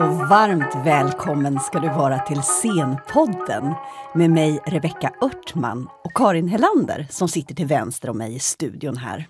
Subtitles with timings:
[0.00, 3.74] Och varmt välkommen ska du vara till Scenpodden
[4.14, 8.96] med mig Rebecka Örtman och Karin Hellander som sitter till vänster om mig i studion
[8.96, 9.28] här.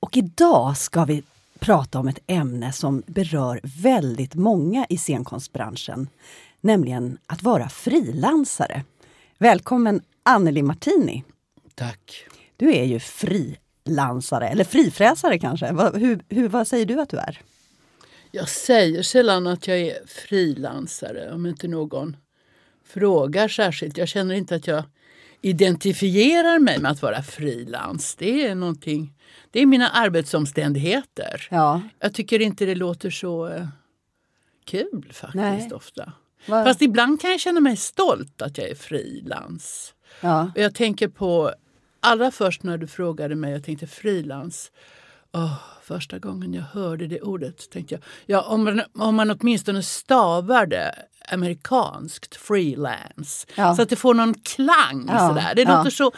[0.00, 1.22] Och idag ska vi
[1.58, 6.08] prata om ett ämne som berör väldigt många i scenkonstbranschen,
[6.60, 8.84] nämligen att vara frilansare.
[9.38, 11.24] Välkommen Anneli Martini.
[11.74, 12.26] Tack.
[12.56, 15.66] Du är ju frilansare, eller frifräsare kanske.
[15.94, 17.40] Hur, hur, vad säger du att du är?
[18.34, 22.16] Jag säger sällan att jag är frilansare om inte någon
[22.84, 23.96] frågar särskilt.
[23.98, 24.84] Jag känner inte att jag
[25.40, 28.14] identifierar mig med att vara frilans.
[28.14, 29.14] Det är någonting,
[29.50, 31.48] det är mina arbetsomständigheter.
[31.50, 31.80] Ja.
[31.98, 33.66] Jag tycker inte det låter så eh,
[34.64, 35.72] kul faktiskt Nej.
[35.72, 36.12] ofta.
[36.46, 39.94] Vad- Fast ibland kan jag känna mig stolt att jag är frilans.
[40.20, 40.50] Ja.
[40.54, 41.52] Och Jag tänker på,
[42.00, 44.72] allra först när du frågade mig, jag tänkte frilans.
[45.32, 49.82] Åh, första gången jag hörde det ordet tänkte jag, ja om man, om man åtminstone
[49.82, 50.94] stavar det
[51.28, 53.46] amerikanskt, freelance.
[53.54, 53.76] Ja.
[53.76, 55.54] Så att det får någon klang Ja, sådär.
[55.54, 55.76] Det ja.
[55.76, 56.12] låter så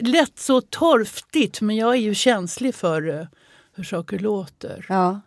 [0.00, 3.26] lätt så torftigt men jag är ju känslig för eh,
[3.74, 4.86] hur saker låter.
[4.88, 5.20] Ja.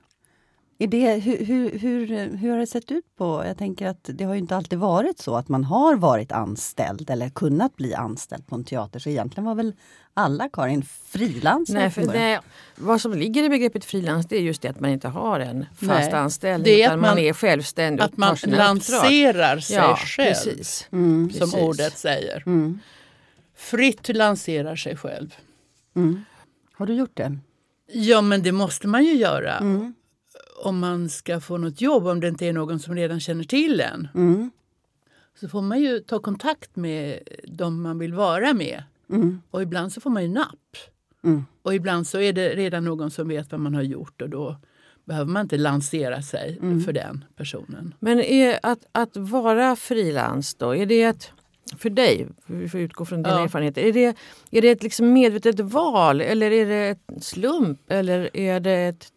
[0.77, 2.07] Är det, hur, hur, hur,
[2.37, 3.43] hur har det sett ut på...
[3.45, 7.09] Jag tänker att det har ju inte alltid varit så att man har varit anställd
[7.09, 8.99] eller kunnat bli anställd på en teater.
[8.99, 9.73] Så egentligen var väl
[10.13, 12.39] alla, Karin, frilansare Nej,
[12.75, 15.65] vad som ligger i begreppet frilans det är just det att man inte har en
[15.75, 19.75] fast Nej, anställning det är utan att man, man- är självständig Att man lanserar sig
[19.75, 20.87] ja, själv, Precis.
[20.91, 21.29] Mm.
[21.31, 21.55] som precis.
[21.55, 22.43] ordet säger.
[22.45, 22.79] Mm.
[23.55, 25.35] Fritt lanserar sig själv.
[25.95, 26.25] Mm.
[26.73, 27.37] Har du gjort det?
[27.91, 29.93] Ja, men det måste man ju göra Mm.
[30.63, 33.81] Om man ska få något jobb, om det inte är någon som redan känner till
[33.81, 34.07] en.
[34.15, 34.51] Mm.
[35.39, 38.83] Så får man ju ta kontakt med de man vill vara med.
[39.09, 39.41] Mm.
[39.51, 40.77] Och ibland så får man ju napp.
[41.23, 41.45] Mm.
[41.61, 44.57] Och ibland så är det redan någon som vet vad man har gjort och då
[45.05, 46.81] behöver man inte lansera sig Mm.
[46.81, 47.93] för den personen.
[47.99, 51.31] Men är att, att vara frilans då, är det ett,
[51.77, 53.43] för dig, vi får utgå från dina Ja.
[53.43, 54.15] erfarenheter, är det,
[54.51, 59.11] är det ett liksom medvetet val eller är det ett slump eller är det ett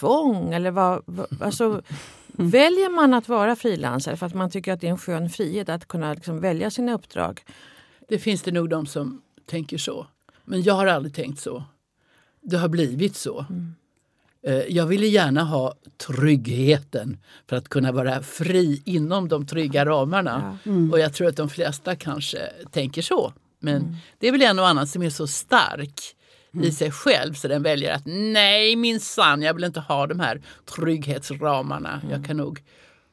[0.00, 0.52] tvång?
[0.54, 1.82] Eller vad, vad, alltså,
[2.32, 5.68] Väljer man att vara frilansare för att man tycker att det är en skön frihet
[5.68, 7.44] att kunna liksom välja sina uppdrag?
[8.08, 10.06] Det finns det nog de som tänker så.
[10.44, 11.64] Men jag har aldrig tänkt så.
[12.40, 13.46] Det har blivit så.
[14.42, 15.74] Eh, Jag ville gärna ha
[16.06, 17.18] tryggheten
[17.48, 20.58] för att kunna vara fri inom de trygga ramarna.
[20.92, 22.38] Och jag tror att de flesta kanske
[22.70, 23.32] tänker så.
[23.58, 26.00] Men det är väl en och annan som är så stark
[26.52, 30.42] i sig själv så den väljer att nej minsann, jag vill inte ha de här
[30.76, 32.00] trygghetsramarna.
[32.10, 32.62] Jag kan nog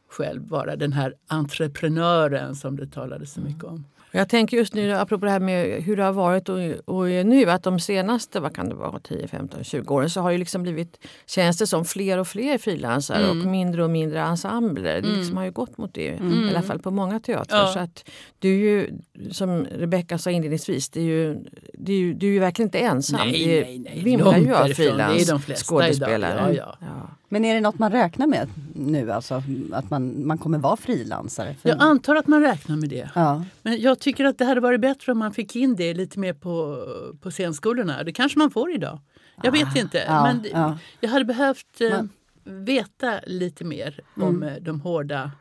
[0.09, 3.85] själv vara den här entreprenören som det talades så mycket om.
[4.11, 7.49] Jag tänker just nu, apropå det här med hur det har varit och, och nu,
[7.49, 10.63] att de senaste vad kan det vara, 10, 15, 20 åren så har det liksom
[10.63, 13.41] blivit, känns det som fler och fler frilansare Mm.
[13.41, 15.01] och mindre och mindre ensembler.
[15.01, 17.57] Det liksom har ju gått mot det, i alla fall på många teatrar.
[17.57, 17.67] Mm.
[17.67, 17.73] Ja.
[17.73, 18.09] Så att
[18.39, 18.89] du är ju,
[19.31, 21.37] som Rebecka sa inledningsvis, det är ju,
[21.73, 23.19] det är ju, du är ju verkligen inte ensam.
[23.27, 24.03] Nej, det nej, nej.
[24.03, 24.97] vimlar ju av därifrån.
[24.97, 26.53] Det är de frilans flesta skådespelare.
[26.53, 26.55] idag.
[26.55, 27.09] Ja, Ja.
[27.29, 29.43] Men är det något man räknar med nu, alltså?
[29.71, 31.53] Att man, man kommer vara frilansare?
[31.55, 33.09] För- Jag antar att man räknar med det.
[33.15, 33.43] ja.
[33.61, 36.33] Men jag tycker att det hade varit bättre om man fick in det lite mer
[36.33, 36.85] på,
[37.21, 38.03] på scenskolorna.
[38.03, 38.99] Det kanske man får idag.
[39.43, 39.97] Jag vet inte.
[40.07, 40.77] ja, men ja.
[40.99, 42.01] jag hade behövt eh,
[42.43, 44.27] veta lite mer Mm.
[44.29, 45.31] om eh, de hårda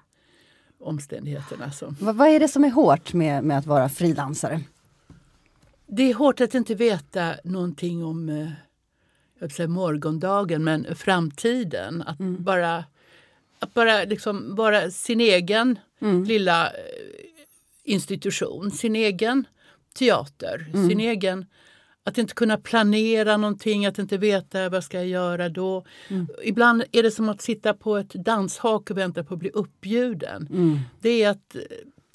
[0.81, 1.71] omständigheterna.
[1.73, 1.97] Som.
[2.01, 4.61] Vad, vad är det som är hårt med, med att vara frilansare?
[5.87, 8.49] Det är hårt att inte veta någonting om eh,
[9.39, 12.03] jag säga morgondagen, men framtiden.
[12.07, 12.45] Att Mm.
[12.45, 12.85] bara,
[13.59, 16.25] att bara liksom vara sin egen Mm.
[16.25, 16.73] lilla eh,
[17.85, 19.45] institution, sin egen
[19.99, 20.89] teater, Mm.
[20.89, 21.47] sin egen...
[22.05, 25.85] Att inte kunna planera någonting, att inte veta vad ska jag göra då.
[26.09, 26.27] Mm.
[26.45, 30.49] Ibland är det som att sitta på ett danshak och vänta på att bli uppbjuden.
[30.53, 30.79] Mm.
[31.01, 31.57] Det är att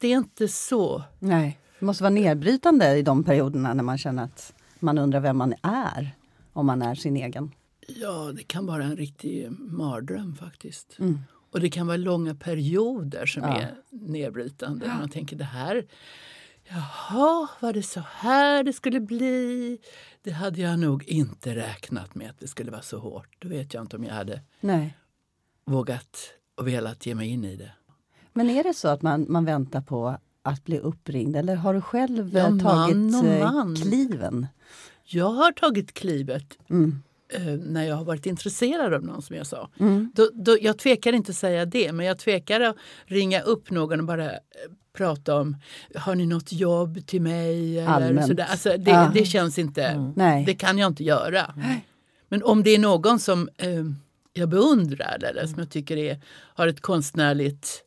[0.02, 1.04] det är inte så.
[1.20, 5.38] Nej, det måste vara nedbrytande i de perioderna när man känner att man undrar vem
[5.38, 6.16] man är.
[6.54, 7.52] Om man är sin egen.
[7.88, 10.96] Ja, det kan vara en riktig mardröm faktiskt.
[11.00, 11.20] Mm.
[11.52, 13.62] Och det kan vara långa perioder som Ja.
[13.62, 14.88] är nedbrytande.
[14.88, 15.86] Man tänker det här,
[16.70, 19.78] jaha, var det så här det skulle bli?
[20.24, 23.36] Det hade jag nog inte räknat med att det skulle vara så hårt.
[23.40, 24.98] Då vet jag inte om jag hade Nej.
[25.66, 26.18] vågat
[26.58, 27.72] och velat ge mig in i det.
[28.34, 31.82] Men är det så att man, man väntar på att bli uppringd eller har du
[31.82, 33.76] själv Ja, eh, man tagit och eh, man.
[33.76, 34.48] kliven?
[35.06, 37.02] Jag har tagit klivet Mm.
[37.34, 39.70] eh, när jag har varit intresserad av någon som jag sa.
[39.80, 40.12] Mm.
[40.16, 42.76] Då, då, jag tvekar inte att säga det, men jag tvekar att
[43.06, 44.38] ringa upp någon och bara eh,
[44.94, 45.58] prata om
[45.96, 47.80] har ni något jobb till mig?
[47.80, 48.46] Eller sådär.
[48.50, 49.12] Alltså, det, Ja.
[49.14, 50.46] det känns inte, Nej.
[50.46, 51.56] det kan jag inte göra.
[52.28, 53.70] Men om det är någon som eh,
[54.34, 57.84] jag beundrar eller som jag tycker är, har ett konstnärligt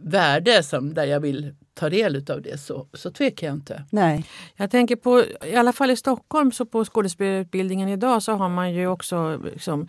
[0.00, 3.84] värde som, där jag vill ta del av det så, så tvekar jag inte.
[3.90, 4.24] Nej.
[4.56, 8.72] Jag tänker på, i alla fall i Stockholm, så på skådespelarutbildningen idag så har man
[8.72, 9.86] ju också liksom, eh,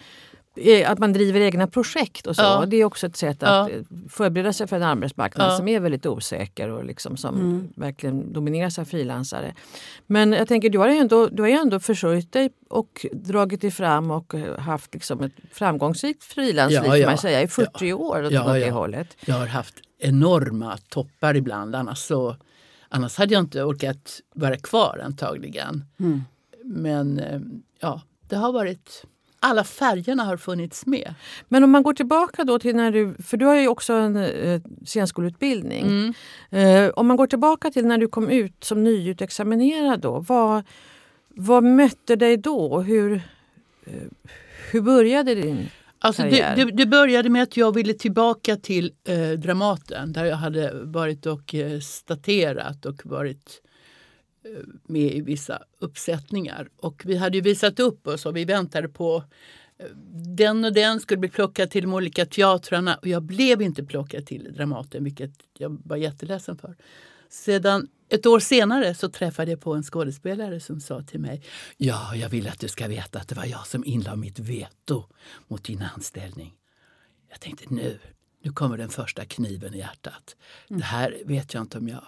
[0.88, 2.42] att man driver egna projekt och så.
[2.42, 2.66] Ja.
[2.68, 3.76] Det är också ett sätt att Ja.
[3.76, 5.58] eh, förbereda sig för en arbetsmarknad Ja.
[5.58, 9.54] som är väldigt osäker och liksom som verkligen domineras av frilansare.
[10.08, 13.62] Men jag tänker, du har ju ändå, du har ju ändå försörjt dig och dragit
[13.62, 17.08] dig fram och eh, haft liksom ett framgångsrikt frilansliv Ja, ja.
[17.10, 18.74] man säga, i 40 år åt Ja, det ja.
[18.74, 19.08] hållet.
[19.26, 22.36] Jag har haft enorma toppar ibland annars, så,
[22.90, 25.86] annars hade jag inte orkat vara kvar antagligen.
[26.00, 26.22] Mm.
[26.64, 27.40] Men eh,
[27.80, 29.04] ja, det har varit
[29.40, 31.14] alla färgerna har funnits med.
[31.48, 34.16] Men om man går tillbaka då till när du, för du har ju också en
[34.16, 36.14] eh, scenskoleutbildning.
[36.52, 36.86] Mm.
[36.86, 40.20] Eh, om man går tillbaka till när du kom ut som nyutexaminerad då.
[40.20, 40.64] Vad,
[41.28, 42.82] vad mötte dig då?
[42.82, 43.14] Hur,
[43.86, 43.94] eh,
[44.72, 45.70] hur började din
[46.02, 50.36] Alltså det, det, det började med att jag ville tillbaka till eh, Dramaten där jag
[50.36, 53.62] hade varit och eh, staterat och varit
[54.88, 56.70] med i vissa uppsättningar.
[56.76, 59.24] Och vi hade ju visat upp oss och vi väntade på
[59.80, 59.86] eh,
[60.38, 64.26] den och den skulle bli plockad till de olika teatrarna och jag blev inte plockad
[64.26, 66.76] till Dramaten vilket jag var jätteledsen för.
[67.30, 71.44] Sedan ett år senare så träffade jag på en skådespelare som sa till mig
[71.78, 75.04] Ja, jag vill att du ska veta att det var jag som inlade mitt veto
[75.48, 76.54] mot din anställning.
[77.30, 78.00] Jag tänkte nu,
[78.44, 80.36] nu kommer den första kniven i hjärtat.
[80.68, 82.04] Det här vet jag inte om jag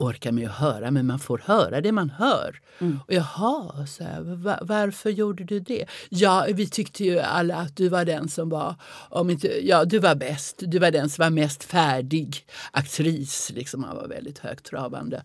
[0.00, 2.60] orkar med att höra, men man får höra det man hör.
[3.06, 5.86] Och jaha, så här, va, varför gjorde du det?
[6.08, 8.74] Ja, vi tyckte ju alla att du var den som var,
[9.08, 13.52] om inte, ja du var bäst, du var den som var mest färdig aktris.
[13.54, 15.22] Liksom, han var väldigt högtravande.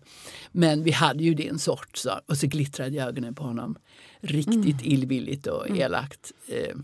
[0.52, 3.76] Men vi hade ju din sort, så, och så glittrade ögonen på honom.
[4.20, 6.32] Riktigt illvilligt och elakt.
[6.48, 6.76] Eh,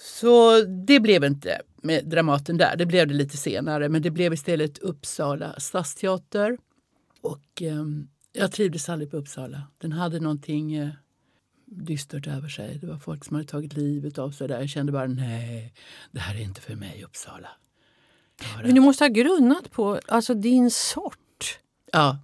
[0.00, 2.76] så det blev inte med Dramaten där.
[2.76, 3.88] Det blev det lite senare.
[3.88, 6.58] Men det blev istället Uppsala stadsteater.
[7.20, 7.84] Och eh,
[8.32, 9.62] jag trivdes aldrig på Uppsala.
[9.78, 10.88] Den hade någonting eh,
[11.64, 12.78] dystert över sig.
[12.80, 14.60] Det var folk som hade tagit livet av sig där.
[14.60, 15.74] Jag kände bara nej,
[16.10, 17.48] det här är inte för mig Uppsala.
[18.62, 21.58] Men du måste ha grunnat på alltså, din sort.
[21.92, 22.18] Ja,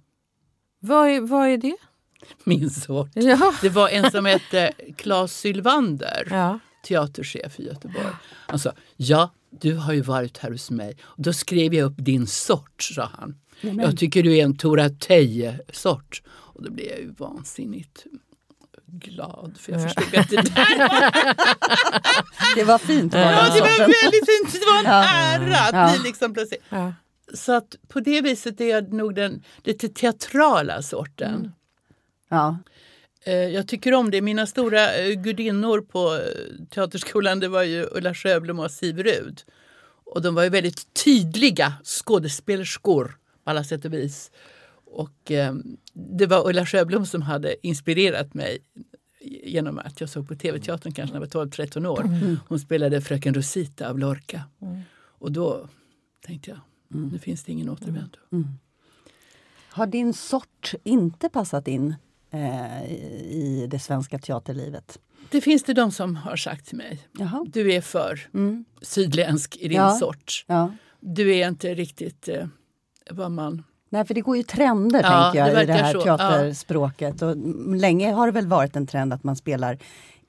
[0.79, 1.75] Vad är, vad är det?
[2.43, 3.09] min sort.
[3.13, 3.53] Ja.
[3.61, 6.27] Det var en som hette Claes Sylvander.
[6.29, 6.59] Ja.
[6.83, 8.05] Teaterchef i Göteborg.
[8.47, 10.97] Han sa, ja, du har ju varit här hos mig.
[11.01, 13.35] Och då skrev jag upp din sort, sa han.
[13.61, 16.21] Jag tycker du är en Tora Teje-sort.
[16.29, 18.05] Och då blev jag ju vansinnigt
[18.85, 19.85] glad för jag Ja.
[19.89, 21.35] förstod att det där
[22.55, 23.91] Det var fint vara ja, det var sorten.
[24.03, 24.51] väldigt fint.
[24.61, 25.03] Det var en Ja.
[25.03, 25.99] ära att Ja.
[25.99, 26.61] bli liksom plötsligt.
[26.69, 26.93] Ja.
[27.33, 31.51] Så att på det viset är jag nog den lite teatrala sorten.
[32.29, 32.57] Ja.
[33.27, 34.21] Eh, Jag tycker om det.
[34.21, 39.41] Mina stora eh, gudinnor på eh, Teaterskolan det var ju Ulla Sjöblom och Siv Rud.
[40.13, 44.31] Och de var ju väldigt tydliga skådespelerskor på alla sätt och vis.
[44.85, 45.53] Och eh,
[45.93, 48.57] det var Ulla Sjöblom som hade inspirerat mig
[49.43, 52.09] genom att jag såg på TV-teatern kanske när jag var 12-13 år.
[52.47, 54.43] Hon spelade Fröken Rosita av Lorca.
[55.19, 55.67] Och då
[56.25, 56.59] tänkte jag,
[57.11, 58.17] nu finns det ingen återvändo.
[59.69, 61.95] Har din sort inte passat in
[63.29, 64.99] i det svenska teaterlivet?
[65.31, 66.99] Det finns det de som har sagt till mig.
[67.19, 67.45] Jaha.
[67.47, 68.65] Du är för Mm.
[68.81, 69.91] sydländsk i din Ja.
[69.91, 70.45] sort.
[70.47, 70.71] Ja.
[70.99, 72.47] Du är inte riktigt eh,
[73.11, 73.63] vad man...
[73.89, 76.01] Nej, för det går ju trender Ja, tänker jag det i det här så.
[76.01, 77.21] teaterspråket.
[77.21, 77.35] Och
[77.75, 79.77] länge har det väl varit en trend att man spelar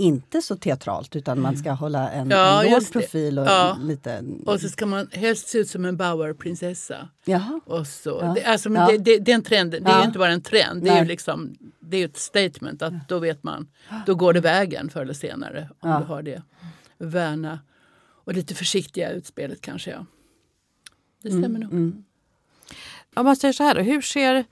[0.00, 2.92] inte så teatralt utan man ska hålla en, Ja, en låg det.
[2.92, 3.78] profil och Ja.
[3.82, 4.24] lite...
[4.46, 7.08] Och så ska man helst se ut som en Bauer-prinsessa.
[7.24, 7.60] Jaha.
[7.66, 8.18] Och så.
[8.22, 8.32] Ja.
[8.34, 8.88] Det, alltså, men Ja.
[8.88, 10.00] det, det, det är Ja.
[10.00, 13.42] ju inte bara en trend, det är liksom, det är ett statement att då vet
[13.42, 13.68] man,
[14.06, 15.98] då går det vägen förr eller senare om Ja.
[15.98, 16.42] du har det.
[16.98, 17.58] Värna
[18.24, 19.90] och lite försiktiga utspelet kanske.
[19.90, 20.06] Ja.
[21.22, 21.72] Det stämmer nog.
[21.72, 22.04] Mm.
[23.14, 24.44] Om man säger så här, då, hur ser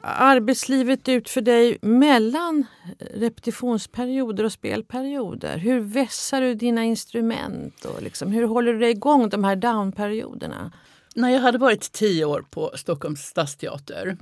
[0.00, 2.66] arbetslivet ut för dig mellan
[2.98, 5.58] repetitionsperioder och spelperioder?
[5.58, 7.84] Hur vässar du dina instrument?
[7.84, 10.72] Och liksom, hur håller du dig igång de här downperioderna?
[11.14, 14.16] När jag hade varit tio år på Stockholms stadsteater,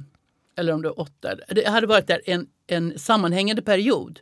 [0.57, 4.21] eller om det var åtta, jag hade varit där en, en sammanhängande period.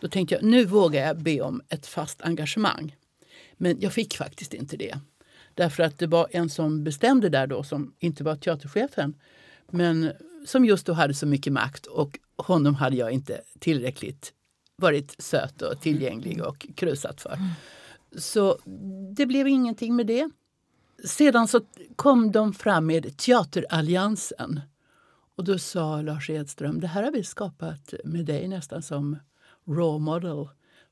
[0.00, 2.96] Då tänkte jag, nu vågar jag be om ett fast engagemang.
[3.56, 4.98] Men jag fick faktiskt inte det.
[5.54, 9.14] Därför att det var en som bestämde där då, som inte var teaterchefen,
[9.70, 10.12] men
[10.46, 14.32] som just då hade så mycket makt och honom hade jag inte tillräckligt
[14.76, 17.38] varit söt och tillgänglig och krusat för.
[18.18, 18.58] Så
[19.16, 20.30] det blev ingenting med det.
[21.04, 21.60] Sedan så
[21.96, 24.60] kom de fram med Teateralliansen.
[25.36, 29.16] Och då sa Lars Edström, det här har vi skapat med dig nästan som
[29.68, 30.48] raw model.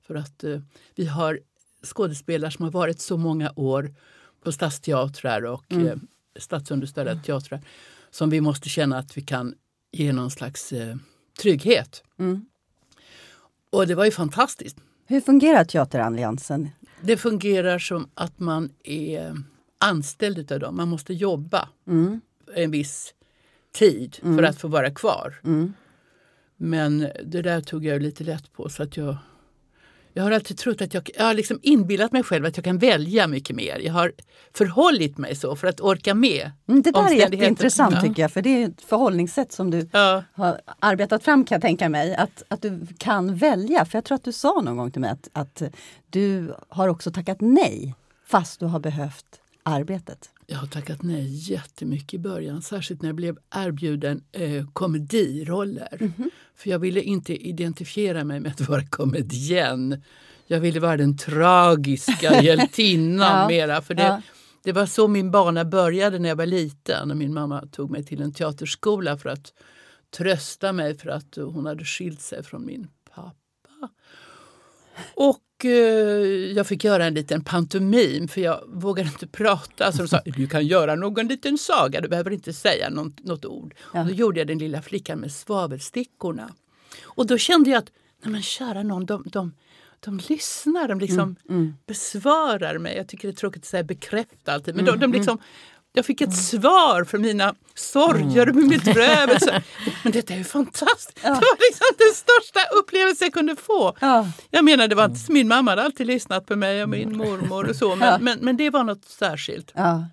[0.06, 0.60] För att eh,
[0.94, 1.40] vi har
[1.82, 3.94] skådespelare som har varit så många år
[4.42, 5.86] på stadsteatrar och Mm.
[5.86, 5.96] eh,
[6.36, 7.60] statsunderstödda teatrar
[8.14, 9.54] som vi måste känna att vi kan
[9.92, 10.96] ge någon slags eh,
[11.42, 12.02] trygghet.
[12.18, 12.46] Mm.
[13.70, 14.76] Och det var ju fantastiskt.
[15.06, 16.68] Hur fungerar Teateralliansen?
[17.00, 19.36] Det fungerar som att man är
[19.78, 20.76] anställd av dem.
[20.76, 22.20] Man måste jobba Mm.
[22.54, 23.14] en viss
[23.72, 25.40] tid för att få vara kvar.
[25.44, 25.72] Mm.
[26.56, 28.68] Men det där tog jag lite lätt på.
[28.68, 29.16] så att jag...
[30.16, 32.78] Jag har alltid trott att jag, jag har liksom inbillat mig själv att jag kan
[32.78, 33.78] välja mycket mer.
[33.78, 34.12] Jag har
[34.52, 38.00] förhållit mig så för att orka med Mm, Det där är jätteintressant Ja.
[38.00, 41.62] tycker jag, för det är ett förhållningssätt som du Ja, har arbetat fram kan jag
[41.62, 42.14] tänka mig.
[42.14, 43.84] Att, att du kan välja.
[43.84, 45.62] För jag tror att du sa någon gång till mig att, att
[46.10, 47.94] du har också tackat nej
[48.26, 49.26] fast du har behövt
[49.66, 50.30] arbetet.
[50.46, 52.62] jag har tackat nej jättemycket i början.
[52.62, 55.98] Särskilt när jag blev erbjuden eh, komediroller.
[56.00, 56.30] Mhm.
[56.54, 60.02] För jag ville inte identifiera mig med att vara komedienn.
[60.46, 63.82] Jag ville vara den tragiska hjältinnan Ja, mera.
[63.82, 64.22] För det, ja.
[64.62, 67.10] det var så min bana började när jag var liten.
[67.10, 69.52] Och min mamma tog mig till en teaterskola för att
[70.16, 73.88] trösta mig för att hon hade skilt sig från min pappa.
[75.14, 75.38] Och
[76.54, 79.92] jag fick göra en liten pantomim för jag vågade inte prata.
[79.92, 83.44] Så de sa du kan göra någon liten saga, du behöver inte säga något, något
[83.44, 83.74] ord.
[83.92, 84.00] Ja.
[84.00, 86.54] Och då gjorde jag den lilla flickan med svavelstickorna.
[87.04, 87.92] Och då kände jag att,
[88.22, 89.52] nej men kära någon, de, de,
[90.00, 91.36] de lyssnar, de liksom
[91.86, 92.96] besvarar mig.
[92.96, 95.38] Jag tycker det är tråkigt att säga bekräfta alltid, men de, de liksom
[95.96, 99.62] jag fick ett svar för mina sorger och min bedrövelse.
[100.02, 101.22] Men detta är ju fantastiskt!
[101.22, 103.96] Det var liksom den största upplevelse jag kunde få.
[104.00, 104.26] Ja.
[104.50, 107.68] Jag menar, det var inte, min mamma hade alltid lyssnat på mig och min mormor
[107.70, 108.18] och så, men, Ja.
[108.20, 109.72] men, men det var något särskilt.
[109.74, 110.04] Ja.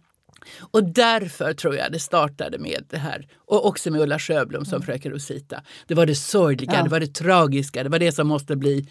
[0.59, 3.27] Och därför tror jag det startade med det här.
[3.45, 5.61] Och också med Ulla Sjöblom som fröken Rosita.
[5.87, 6.83] Det var det sorgliga, Ja.
[6.83, 8.87] det var det tragiska, det var det som måste bli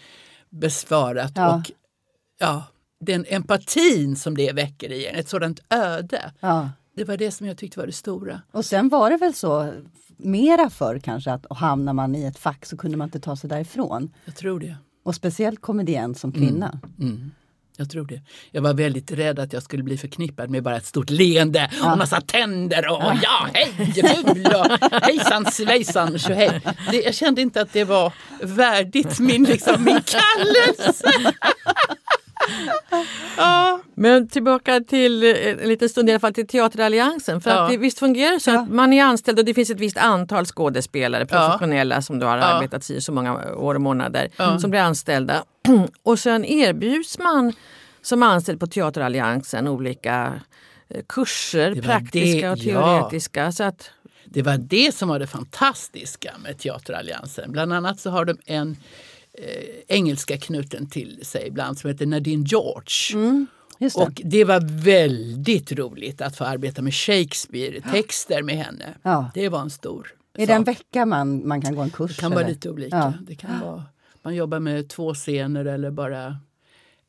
[0.49, 1.31] besvarat.
[1.35, 1.55] Ja.
[1.55, 1.71] Och
[2.39, 2.63] ja,
[2.99, 6.31] den empatin som det väcker i en, ett sådant öde.
[6.39, 6.69] Ja.
[6.95, 8.41] Det var det som jag tyckte var det stora.
[8.51, 9.73] Och sen var det väl så
[10.17, 13.49] mera förr kanske att hamnar man i ett fack så kunde man inte ta sig
[13.49, 14.13] därifrån.
[14.25, 14.75] Jag tror det.
[15.03, 16.79] Och speciellt komedienn som kvinna.
[16.99, 17.31] Mm.
[17.77, 18.21] Jag tror det.
[18.51, 21.97] Jag var väldigt rädd att jag skulle bli förknippad med bara ett stort leende och
[21.97, 26.61] massa tänder och ja, hej ful och hejsan svejsan tjohej.
[27.05, 31.33] Jag kände inte att det var värdigt min, liksom, min kallelse.
[33.37, 35.29] Ja, Men tillbaka till eh,
[35.63, 37.41] en liten stund i alla fall till Teateralliansen.
[37.41, 37.59] För Ja.
[37.63, 39.97] att det, visst fungerar det så att man är anställd och det finns ett visst
[39.97, 41.37] antal skådespelare, Ja.
[41.37, 42.43] professionella som då har Ja.
[42.43, 44.59] arbetat i så många år och månader, Ja.
[44.59, 45.43] som blir anställda.
[46.03, 47.53] och sen erbjuds man
[48.01, 50.33] som anställd på Teateralliansen olika
[50.89, 52.99] eh, kurser, praktiska det, och ja.
[52.99, 53.51] teoretiska.
[53.51, 53.89] Så att,
[54.25, 57.51] det var det som var det fantastiska med Teateralliansen.
[57.51, 58.77] Bland annat så har de en
[59.37, 63.47] eh, engelska knuten till sig ibland som heter Nadine George.
[63.79, 64.03] Just det.
[64.03, 68.93] Och det var väldigt roligt att få arbeta med Shakespeare, texter med henne.
[69.03, 69.31] Ja.
[69.33, 72.15] Det var en stor är det en vecka man, man kan gå en kurs?
[72.15, 72.49] Det kan vara eller?
[72.53, 72.95] lite olika.
[72.97, 73.13] Ja.
[73.27, 73.83] Det kan vara,
[74.21, 76.37] man jobbar med två scener eller bara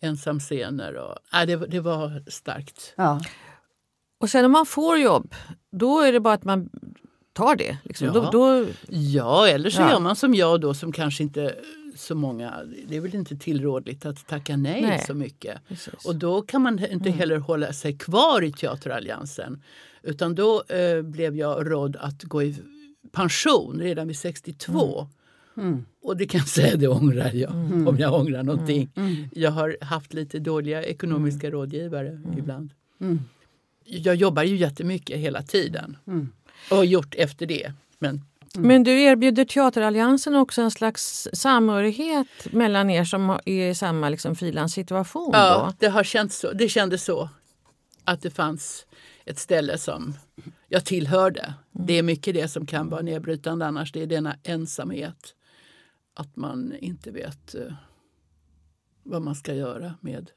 [0.01, 0.95] ensamscener.
[0.97, 2.93] Och, nej, det, var- det var starkt.
[2.97, 3.21] Ja.
[4.21, 5.35] och sen om man får jobb,
[5.73, 6.71] då är det bara att man
[7.33, 7.77] tar det.
[7.85, 8.07] Liksom.
[8.07, 8.13] Ja.
[8.13, 9.91] Då, då, Ja, eller så Ja.
[9.91, 11.55] gör man som jag då som kanske inte
[11.95, 12.55] så många,
[12.89, 15.05] det är väl inte tillrådligt att tacka nej, Nej.
[15.07, 15.69] så mycket.
[15.69, 16.05] Precis.
[16.05, 19.63] Och då kan man inte heller hålla sig kvar i Teateralliansen.
[20.03, 22.57] Utan då eh, blev jag rådd att gå i
[23.13, 25.09] pension redan vid 62.
[25.57, 25.85] Mm.
[26.03, 27.53] Och det kan jag säga, det ångrar jag.
[27.89, 28.91] Om jag ångrar någonting.
[29.33, 32.71] Jag har haft lite dåliga ekonomiska rådgivare ibland.
[33.01, 33.21] Mm.
[33.85, 35.97] Jag jobbar ju jättemycket hela tiden.
[36.71, 37.73] Och har gjort efter det.
[37.99, 38.25] Men
[38.59, 44.37] Men du erbjuder Teateralliansen också en slags samhörighet mellan er som är i samma liksom,
[44.37, 45.31] frilanssituation?
[45.33, 45.77] Ja, då?
[45.79, 46.53] det, har känts så.
[46.53, 47.29] det kändes så.
[48.05, 48.87] Att det fanns
[49.25, 50.15] ett ställe som
[50.69, 51.55] jag tillhörde.
[51.73, 53.93] Det är mycket det som kan vara nedbrytande annars.
[53.93, 55.35] Det är denna ensamhet.
[56.15, 57.73] Att man inte vet eh,
[59.03, 60.31] vad man ska göra med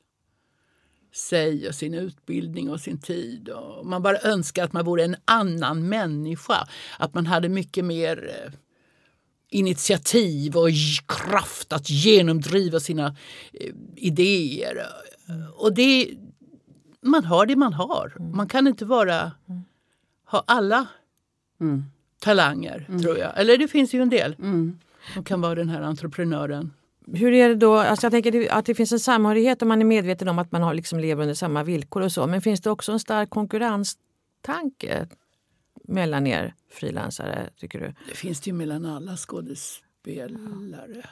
[1.16, 3.50] sig och sin utbildning och sin tid.
[3.50, 6.68] Och man bara önskar att man vore en annan människa.
[7.00, 8.52] Att man hade mycket mer eh,
[9.50, 10.70] initiativ och
[11.08, 13.16] kraft att genomdriva sina
[13.54, 14.86] eh, idéer.
[15.56, 16.10] Och det,
[17.02, 18.14] man har det man har.
[18.34, 19.32] Man kan inte vara,
[20.26, 20.88] ha alla
[21.60, 21.84] Mm.
[22.20, 23.40] talanger, tror jag.
[23.40, 24.80] Eller det finns ju en del Mm.
[25.14, 26.74] som kan vara den här entreprenören.
[27.14, 27.76] Hur är det då?
[27.76, 30.62] Alltså jag tänker att det finns en samhörighet om man är medveten om att man
[30.62, 32.28] har liksom lever under samma villkor och så.
[32.28, 35.08] Men finns det också en stark konkurrenstanke
[35.84, 37.94] mellan er frilansare, tycker du?
[38.10, 41.06] Det finns det ju mellan alla skådespelare.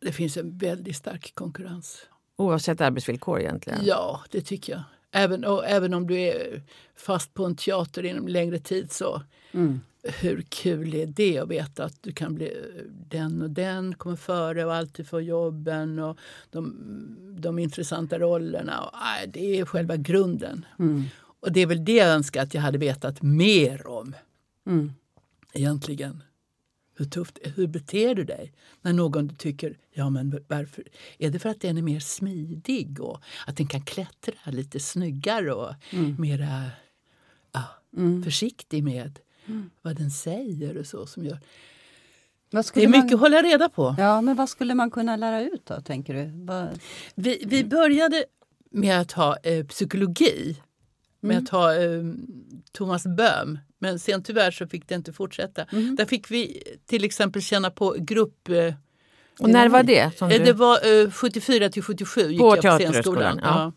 [0.00, 2.06] Det finns en väldigt stark konkurrens.
[2.36, 3.80] Oavsett arbetsvillkor egentligen.
[3.84, 4.82] Ja, det tycker jag.
[5.16, 6.62] Även, och även om du är
[6.96, 9.80] fast på en teater inom längre tid så Mm.
[10.02, 12.56] hur kul är det att veta att du kan bli
[13.08, 16.18] den och den kommer före och alltid få jobben och
[16.50, 16.76] de,
[17.38, 18.80] de intressanta rollerna.
[18.80, 20.64] Och, nej, det är själva grunden.
[20.78, 21.02] Mm.
[21.40, 24.14] Och det är väl det jag önskar att jag hade vetat mer om
[24.66, 24.92] Mm.
[25.52, 26.22] egentligen.
[26.96, 30.84] Hur tufft, hur beter du dig när någon tycker, ja men varför?
[31.18, 35.52] Är det för att den är mer smidig och att den kan klättra lite snyggare
[35.52, 35.74] och
[36.18, 36.70] mera
[37.52, 37.62] ja,
[38.24, 39.18] försiktig med
[39.82, 41.38] vad den säger och så som gör.
[42.50, 43.14] Det är mycket man...
[43.14, 43.94] att hålla reda på.
[43.98, 46.44] Ja, men vad skulle man kunna lära ut då, tänker du?
[46.44, 46.80] Vad...
[47.14, 48.24] Vi, vi började
[48.70, 50.62] med att ha eh, psykologi,
[51.20, 52.02] med att ha eh,
[52.72, 53.58] Thomas Böhm.
[53.84, 55.64] Men sen tyvärr så fick det inte fortsätta.
[55.96, 58.48] Där fick vi till exempel känna på grupp...
[58.48, 58.74] Eh,
[59.38, 60.18] Och när var det?
[60.18, 60.44] Som Eh, du...
[60.44, 63.40] Det var eh, 74 till 77 gick På jag på scenskolan.
[63.42, 63.72] ja.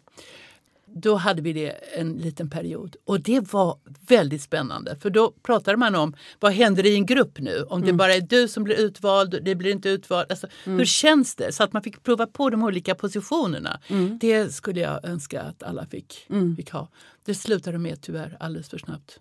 [1.00, 5.78] Då hade vi det en liten period och det var väldigt spännande för då pratade
[5.78, 7.62] man om vad händer i en grupp nu?
[7.70, 7.88] Om Mm.
[7.88, 10.32] det bara är du som blir utvald, det blir inte utvald.
[10.32, 10.78] Alltså, Mm.
[10.78, 11.52] Hur känns det?
[11.52, 13.80] Så att man fick prova på de olika positionerna.
[13.88, 14.18] Mm.
[14.22, 16.88] Det skulle jag önska att alla fick, fick ha.
[17.28, 19.20] Det slutade med tyvärr alldeles för snabbt.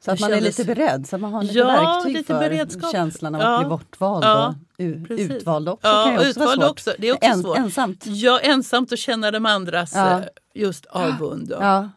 [0.00, 2.26] Så att man är kändes- lite beredd, så att man har lite Ja, verktyg lite
[2.34, 2.92] för beredskap.
[2.92, 3.54] känslan av Ja.
[3.54, 5.86] att bli bortvald Ja, och utvald också.
[5.88, 6.92] Ja, kan ju också utvald vara också.
[6.98, 7.58] Det är också En, svårt.
[7.58, 8.06] Ensamt.
[8.06, 10.18] Ja, ensamt och känna de andras Ja.
[10.18, 11.52] eh, just avund.
[11.52, 11.88] och- Ja.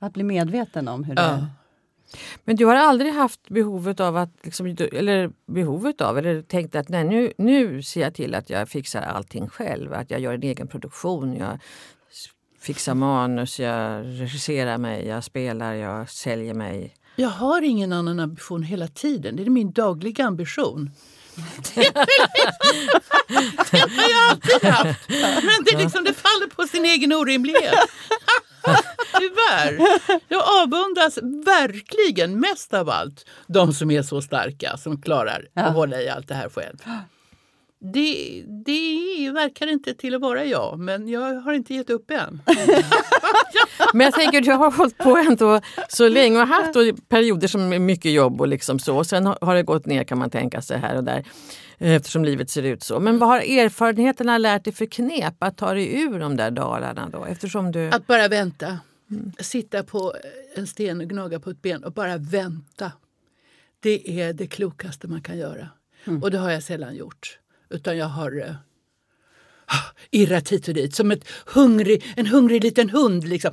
[0.00, 1.28] Att bli medveten om hur det Ja.
[1.28, 1.46] är.
[2.44, 6.88] Men du har aldrig haft behovet av att, liksom, eller behovet av, eller tänkt att
[6.88, 9.92] nej, nu, nu ser jag till att jag fixar allting själv.
[9.92, 11.58] Att jag gör en egen produktion, jag
[12.66, 16.94] fixar manus, jag regisserar mig, jag spelar, jag säljer mig.
[17.16, 19.36] Jag har ingen annan ambition hela tiden.
[19.36, 20.90] Det är min dagliga ambition.
[23.70, 25.08] Det har jag alltid haft.
[25.08, 27.74] Men det, är liksom, det faller på sin egen orimlighet.
[29.18, 29.78] Tyvärr.
[30.28, 35.62] Jag avundas verkligen mest av allt de som är så starka som klarar Ja.
[35.62, 36.76] att hålla i allt det här själv.
[37.78, 42.42] Det, det verkar inte till att vara jag, men jag har inte gett upp än.
[43.92, 46.74] Men jag tänker du har hållit på ändå så länge och haft
[47.08, 49.04] perioder som är mycket jobb och liksom så.
[49.04, 51.24] Sen har det gått ner kan man tänka sig här och där
[51.78, 53.00] eh, eftersom livet ser ut så.
[53.00, 57.08] Men vad har erfarenheterna lärt dig för knep att ta dig ur de där dalarna
[57.08, 57.24] då?
[57.24, 57.88] Eftersom du...
[57.88, 58.78] Att bara vänta.
[59.38, 60.14] Sitta på
[60.54, 62.92] en sten och gnaga på ett ben och bara vänta.
[63.80, 65.68] Det är det klokaste man kan göra.
[66.22, 67.38] Och det har jag sällan gjort.
[67.70, 68.54] Utan jag har eh,
[70.10, 73.28] irrat hit och dit som ett hungrig, en hungrig liten hund.
[73.28, 73.52] Liksom.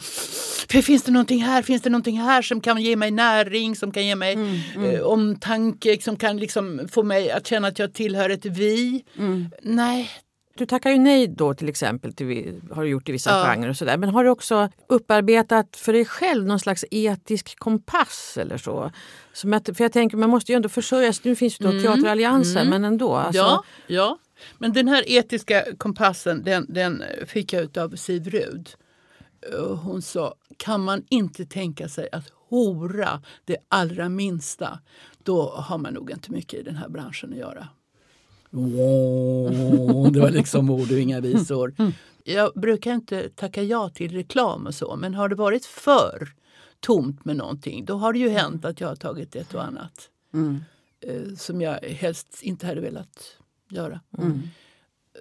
[0.84, 1.62] Finns det någonting här?
[1.62, 4.38] Finns det någonting här som kan ge mig näring, som kan ge mig
[4.76, 9.04] eh, omtanke, som kan liksom få mig att känna att jag tillhör ett vi?
[9.62, 10.10] Nej,
[10.58, 13.46] Du tackar ju nej då till exempel, till, vi- har du gjort i vissa Ja.
[13.46, 13.98] genrer och sådär.
[13.98, 18.92] Men har du också upparbetat för dig själv någon slags etisk kompass eller så?
[19.34, 21.22] Som att, för jag tänker, man måste ju ändå försörja sig.
[21.30, 23.16] Nu finns ju då teaterallianser, men ändå.
[23.16, 24.18] Alltså, Ja, ja,
[24.58, 28.70] men den här etiska kompassen den, den fick jag av Siv Rud.
[29.60, 34.80] Och Hon sa, kan man inte tänka sig att hora det allra minsta,
[35.24, 37.68] då har man nog inte mycket i den här branschen att göra.
[38.50, 41.76] Wow, det var liksom ord och inga visor.
[42.24, 46.34] Jag brukar inte tacka ja till reklam och så, men har det varit för
[46.86, 50.10] tomt med någonting, då har det ju hänt att jag har tagit ett och annat
[50.34, 50.64] Mm.
[51.02, 53.38] eh, som jag helst inte hade velat
[53.70, 54.00] göra.
[54.18, 54.32] Mm.
[54.32, 55.20] Eh,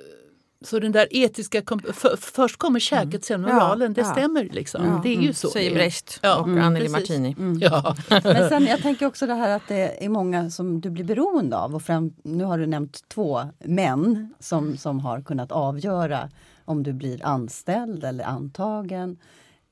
[0.64, 1.62] Så den där etiska...
[1.92, 3.92] För, först kommer käket, sen Ja, moralen.
[3.92, 4.12] det ja.
[4.12, 4.84] stämmer liksom.
[4.84, 5.48] Ja, Det är ju så.
[5.48, 5.74] Säger.
[5.74, 6.88] Brecht Ja, och mm, Anneli.
[6.88, 7.36] Martini.
[7.60, 7.96] Ja.
[8.24, 11.56] Men sen, jag tänker också det här att det är många som du blir beroende
[11.56, 11.74] av.
[11.74, 16.30] Och fram, nu har du nämnt två män som, som har kunnat avgöra
[16.64, 19.18] om du blir anställd eller antagen.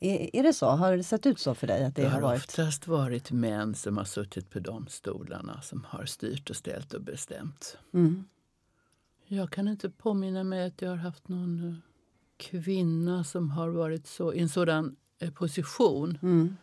[0.01, 0.67] Är, är det så?
[0.67, 1.85] Har det sett ut så för dig?
[1.85, 2.39] att Det Det har varit...
[2.39, 7.03] oftast varit män som har suttit på de stolarna som har styrt och ställt och
[7.03, 7.77] bestämt.
[7.95, 8.25] Mm.
[9.27, 11.75] Jag kan inte påminna mig att jag har haft någon eh,
[12.37, 16.19] kvinna som har varit så, i en sådan eh, position.
[16.23, 16.57] Mm.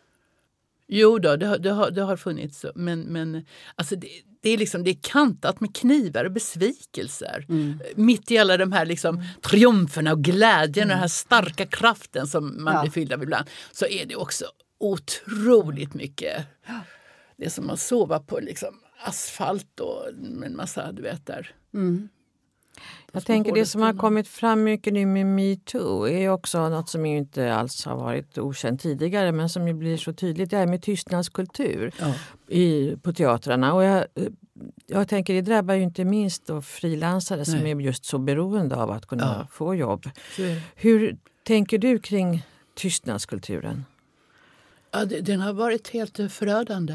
[0.88, 2.64] Jo då, det har, det har, det har funnits.
[2.74, 4.08] Men, men alltså det,
[4.42, 7.46] det, är liksom, det är kantat med knivar och besvikelser.
[7.48, 7.80] Mm.
[7.96, 12.64] Mitt i alla de här liksom, triumferna och glädjen och den här starka kraften som
[12.64, 12.82] man Ja.
[12.82, 13.50] blir fylld av ibland.
[13.72, 14.44] Så är det också
[14.80, 16.46] otroligt mycket.
[17.36, 18.74] Det är som att sova på liksom,
[19.04, 20.08] asfalt och
[20.44, 21.54] en massa, du vet där.
[21.74, 22.08] Mm.
[23.12, 27.06] Jag tänker det som har kommit fram mycket nu med metoo är också något som
[27.06, 30.50] inte alls har varit okänt tidigare men som blir så tydligt.
[30.50, 32.14] Det här med tystnadskultur Ja.
[32.54, 33.74] i, på teatrarna.
[33.74, 34.04] Och jag,
[34.86, 38.90] jag tänker det drabbar ju inte minst då frilansare som är just så beroende av
[38.90, 39.46] att kunna Ja.
[39.50, 40.06] få jobb.
[40.74, 42.42] Hur tänker du kring
[42.74, 43.84] tystnadskulturen?
[44.90, 46.94] Ja, den har varit helt förödande.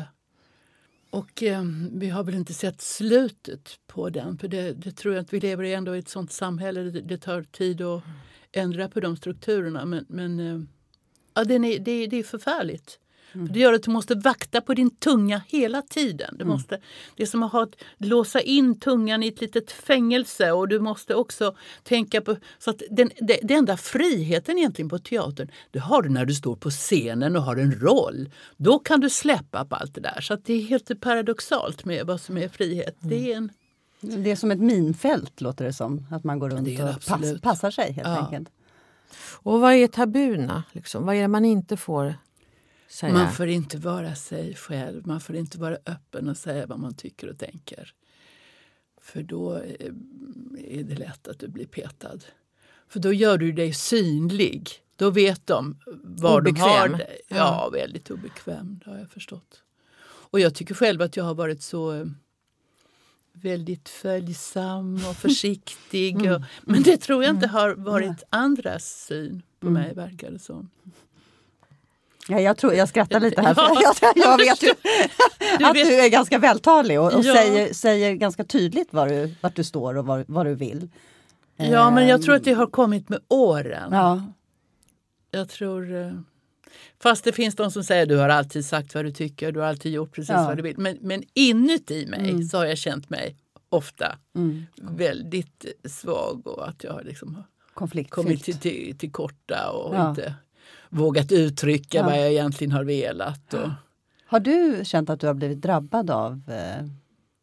[1.13, 4.37] Och eh, vi har väl inte sett slutet på den.
[4.37, 6.81] För det, det tror jag att vi lever i ändå i ett sånt samhälle.
[6.81, 8.03] Det, det tar tid att
[8.51, 9.85] ändra på de strukturerna.
[9.85, 10.61] Men, men eh,
[11.33, 12.99] ja, den är, det, det är förfärligt.
[13.33, 16.35] För det gör att du måste vakta på din tunga hela tiden.
[16.39, 16.79] Du måste,
[17.15, 20.79] det är som att ha, ett- låsa in tungan i ett litet fängelse och du
[20.79, 22.35] måste också tänka på...
[22.59, 26.33] Så att den, det, det enda friheten egentligen på teatern det har du när du
[26.33, 28.29] står på scenen och har en roll.
[28.57, 30.21] Då kan du släppa på allt det där.
[30.21, 32.95] Så att det är helt paradoxalt med vad som är frihet.
[32.99, 33.49] Det är en,
[34.01, 36.05] Det är som ett minfält låter det som.
[36.11, 38.17] Att man går runt och pass, passar sig helt Ja.
[38.25, 38.49] enkelt.
[39.33, 40.63] Och vad är tabuna?
[40.71, 41.05] Liksom?
[41.05, 42.15] Vad är det man inte får
[42.93, 43.13] säga?
[43.13, 45.07] Man får inte vara sig själv.
[45.07, 47.93] Man får inte vara öppen och säga vad man tycker och tänker.
[49.01, 49.91] För då eh,
[50.67, 52.19] är det lätt att du blir petad.
[52.87, 54.69] För då gör du dig synlig.
[54.95, 56.97] Då vet de var de har Obekväm.
[56.97, 57.21] dig.
[57.27, 58.79] Ja, väldigt obekväm.
[58.83, 59.63] Det har jag förstått.
[60.03, 62.05] Och jag tycker själv att jag har varit så eh,
[63.33, 66.31] väldigt följsam och försiktig.
[66.31, 70.69] Och, men det tror jag inte har varit andras syn på mig, verkar det som.
[72.27, 74.69] Ja, jag, tror, jag skrattar lite här, för Ja, jag, jag vet ju
[75.65, 77.33] att du är ganska vältalig och, och Ja.
[77.35, 80.89] säger, säger ganska tydligt var du, vart du står och vad, vad du vill.
[81.57, 83.89] Ja, men jag tror att det har kommit med åren.
[83.93, 84.23] Ja,
[85.31, 85.95] Jag tror...
[85.95, 86.11] eh,
[87.03, 89.67] Fast det finns de som säger du har alltid sagt vad du tycker, du har
[89.67, 90.45] alltid gjort precis Ja.
[90.47, 90.77] vad du vill.
[90.77, 92.43] Men, men inuti mig Mm.
[92.43, 93.35] så har jag känt mig
[93.69, 94.63] ofta mm.
[94.81, 98.13] väldigt svag och att jag har liksom konfliktfyllt.
[98.27, 100.09] kommit till, till, till korta och Ja.
[100.09, 100.33] inte
[100.89, 102.03] vågat uttrycka Ja.
[102.05, 103.53] vad jag egentligen har velat.
[103.53, 103.69] Och,
[104.25, 106.85] Har du känt att du har blivit drabbad av eh,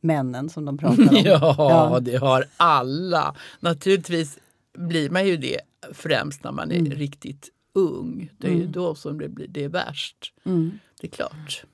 [0.01, 1.09] männen som de pratar om?
[1.25, 2.01] ja, Ja.
[2.01, 3.35] det har alla.
[3.61, 4.39] Naturligtvis
[4.79, 5.61] blir man ju det
[5.93, 6.93] främst när man är Mm.
[6.93, 8.31] riktigt ung.
[8.39, 8.73] Det är ju Mm.
[8.73, 10.33] då som det blir det är värst.
[10.45, 10.79] Mm.
[11.01, 11.65] Det är klart.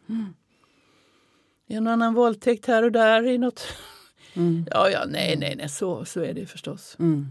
[1.69, 3.66] En och annan våldtäkt här och där i något...
[4.35, 4.66] Mm.
[4.71, 6.97] Ja, ja, nej, nej, nej, så, så är det förstås.
[6.99, 7.27] Mm.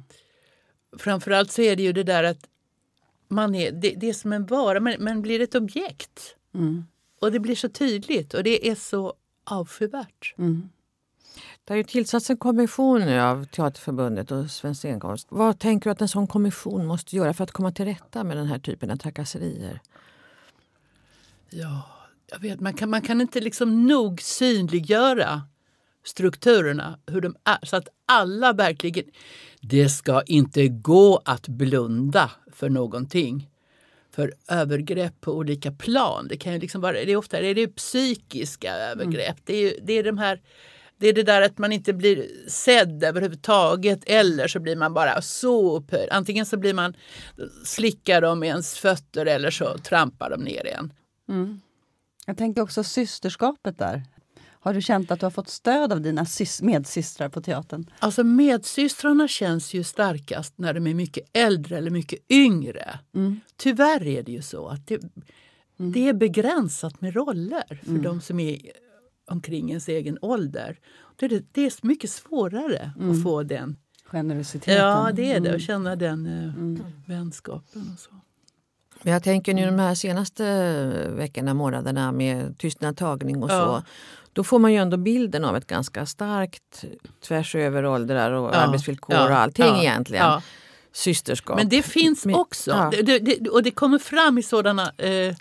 [0.97, 2.47] Framförallt så är det ju det där att
[3.27, 6.35] man är, det, det är som en vara, men man blir ett objekt.
[6.53, 6.85] Mm.
[7.21, 10.33] Och det blir så tydligt och det är så avskyvärt.
[10.37, 10.69] Mm.
[11.63, 15.27] Det har ju tillsatts en kommission nu av Teaterförbundet och Svensk scenkonst.
[15.29, 18.37] Vad tänker du att en sån kommission måste göra för att komma till rätta med
[18.37, 19.81] den här typen av trakasserier?
[21.49, 21.81] Ja,
[22.27, 25.41] jag vet, man kan, man kan inte liksom nog synliggöra
[26.05, 29.05] strukturerna, hur de är, så att alla verkligen...
[29.61, 33.49] Det ska inte gå att blunda för någonting.
[34.15, 37.55] För övergrepp på olika plan, det kan ju liksom vara, det är ofta det är
[37.55, 39.37] det psykiska övergrepp.
[39.43, 40.41] Det, är det är de här
[40.97, 45.21] det är det där att man inte blir sedd överhuvudtaget eller så blir man bara
[45.21, 46.09] så upphöjd.
[46.11, 46.93] Antingen så blir man
[47.65, 50.93] slickar de ens fötter eller så trampar de ner en.
[51.29, 51.61] Mm.
[52.25, 54.03] Jag tänker också systerskapet där.
[54.65, 57.89] Har du känt att du har fått stöd av dina sys- medsystrar på teatern?
[57.99, 62.99] Alltså medsystrarna känns ju starkast när de är mycket äldre eller mycket yngre.
[63.15, 63.39] Mm.
[63.55, 65.01] Tyvärr är det ju så att det,
[65.77, 68.59] det är begränsat med roller för de som är
[69.27, 70.79] omkring ens egen ålder.
[71.15, 73.77] Det är, det är mycket svårare att få den.
[74.05, 74.85] Generositeten?
[74.85, 75.49] Ja, det är det.
[75.49, 75.55] Mm.
[75.55, 78.11] Att känna den eh, vänskapen och så.
[79.07, 80.43] Jag tänker nu de här senaste
[81.09, 83.55] veckorna, månaderna med tystnadtagning och så.
[83.55, 83.83] Ja.
[84.33, 86.85] Då får man ju ändå bilden av ett ganska starkt
[87.27, 90.25] tvärs över åldrar och Ja, arbetsvillkor ja, och allting ja, egentligen.
[90.25, 90.41] ja.
[90.93, 91.57] Systerskap.
[91.57, 92.91] Men det finns också.
[93.03, 94.91] Det, det, och det kommer fram i sådana...
[94.97, 95.35] Eh,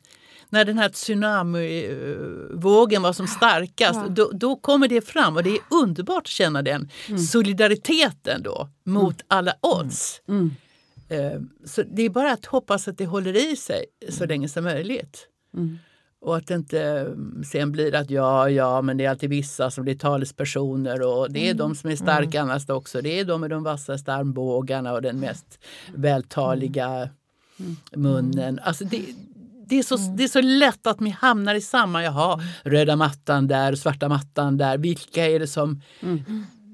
[0.48, 4.08] när den här tsunamivågen var som starkast, Ja.
[4.08, 6.88] då, då kommer det fram och det är underbart att känna den
[7.32, 10.20] solidariteten då mot alla odds.
[10.28, 10.54] Mm.
[11.14, 14.64] Eh, så det är bara att hoppas att det håller i sig så länge som
[14.64, 15.28] möjligt.
[15.54, 15.78] Mm.
[16.20, 19.70] Och att det inte mm, sen blir att ja, ja, men det är alltid vissa
[19.70, 23.00] som blir talespersoner och det är de som är starka annars också.
[23.00, 25.58] Det är de med de vassaste armbågarna och den mest
[25.94, 27.08] vältaliga
[27.92, 28.60] munnen.
[28.62, 29.02] Alltså det,
[29.66, 33.46] det, är så, det är så lätt att vi hamnar i samma, jaha, röda mattan
[33.46, 34.78] där, svarta mattan där.
[34.78, 35.80] Vilka är det som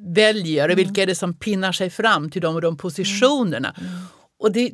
[0.06, 3.74] väljer och vilka är det som pinnar sig fram till de och de positionerna?
[4.40, 4.72] Och det,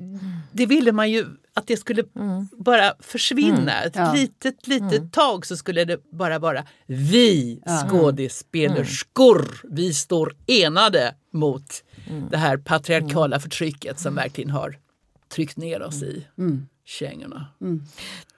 [0.52, 2.05] det ville man ju att det skulle
[2.52, 3.83] bara försvinna.
[3.85, 4.12] Ett Ja.
[4.14, 9.61] litet, litet tag så skulle det bara vara vi skådespelerskor.
[9.70, 11.85] Vi står enade mot
[12.31, 14.79] det här patriarkala förtrycket som verkligen har
[15.29, 16.66] tryckt ner oss i Mm.
[16.85, 17.46] kängorna.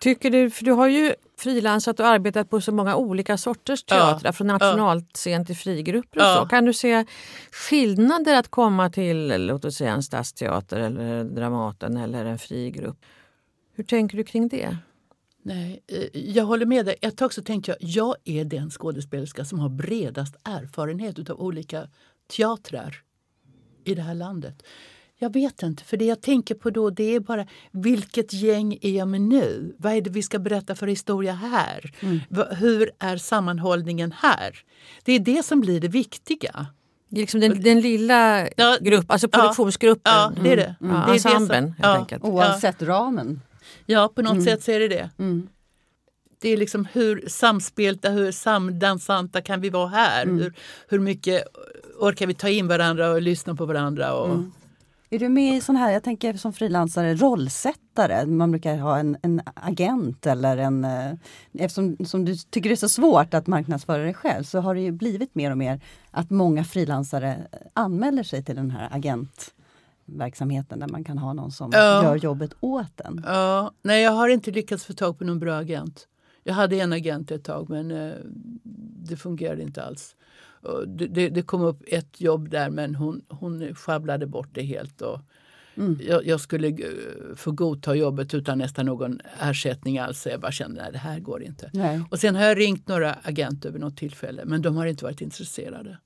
[0.01, 4.33] Tycker du, för du har ju frilansat och arbetat på så många olika sorters teatrar,
[4.33, 6.37] från nationalscen till frigrupper och Ja.
[6.43, 6.49] så.
[6.49, 7.05] Kan du se
[7.53, 12.97] skillnader att komma till låt oss säga en stadsteater eller Dramaten eller en frigrupp?
[13.75, 14.77] Hur tänker du kring det?
[15.43, 16.95] Nej, eh, jag håller med dig.
[17.01, 21.89] Ett tag så tänkte jag jag är den skådespelerska som har bredast erfarenhet av olika
[22.37, 23.03] teatrar
[23.85, 24.63] i det här landet.
[25.21, 28.91] Jag vet inte, för det jag tänker på då det är bara vilket gäng är
[28.91, 29.75] jag med nu?
[29.79, 31.93] Vad är det vi ska berätta för historia här?
[32.29, 34.59] Va- Hur är sammanhållningen här?
[35.05, 36.67] Det är det som blir det viktiga.
[37.09, 40.13] Det är liksom den, den lilla Ja, grupp, alltså produktionsgruppen.
[40.15, 40.75] Ja, det är det.
[40.81, 42.25] Ja, det, är det som- ensemblen helt ja, enkelt.
[42.25, 43.41] Oavsett ramen.
[43.87, 45.11] Ja, på något sätt så är det det.
[45.19, 45.49] Mm.
[46.41, 50.27] Det är liksom hur samspelta, hur samdansanta kan vi vara här?
[50.27, 50.53] Hur,
[50.89, 51.43] hur mycket
[51.99, 54.15] orkar vi ta in varandra och lyssna på varandra?
[54.15, 54.43] Och,
[55.11, 58.27] Är du med i sån här, jag tänker som frilansare, rollsättare?
[58.27, 60.85] Man brukar ha en, en agent eller en...
[60.85, 61.13] eh,
[61.59, 64.81] Eftersom som du tycker det är så svårt att marknadsföra dig själv så har det
[64.81, 70.89] ju blivit mer och mer att många frilansare anmäler sig till den här agentverksamheten där
[70.89, 72.03] man kan ha någon som Ja.
[72.03, 73.25] gör jobbet åt en.
[73.27, 76.09] Ja, nej, jag har inte lyckats få tag på någon bra agent.
[76.45, 78.13] Jag hade en agent ett tag men eh,
[79.09, 80.15] det fungerade inte alls.
[80.65, 84.63] Eh, det, det, det kom upp ett jobb där men hon, hon sjabblade bort det
[84.63, 85.03] helt.
[85.03, 85.21] Och
[86.09, 86.75] jag, jag skulle eh,
[87.37, 90.27] få godta jobbet utan nästan någon ersättning alls.
[90.31, 91.71] Jag bara kände att det här går inte.
[91.73, 92.01] Nej.
[92.11, 95.21] Och sen har jag ringt några agenter vid något tillfälle men de har inte varit
[95.21, 95.99] intresserade.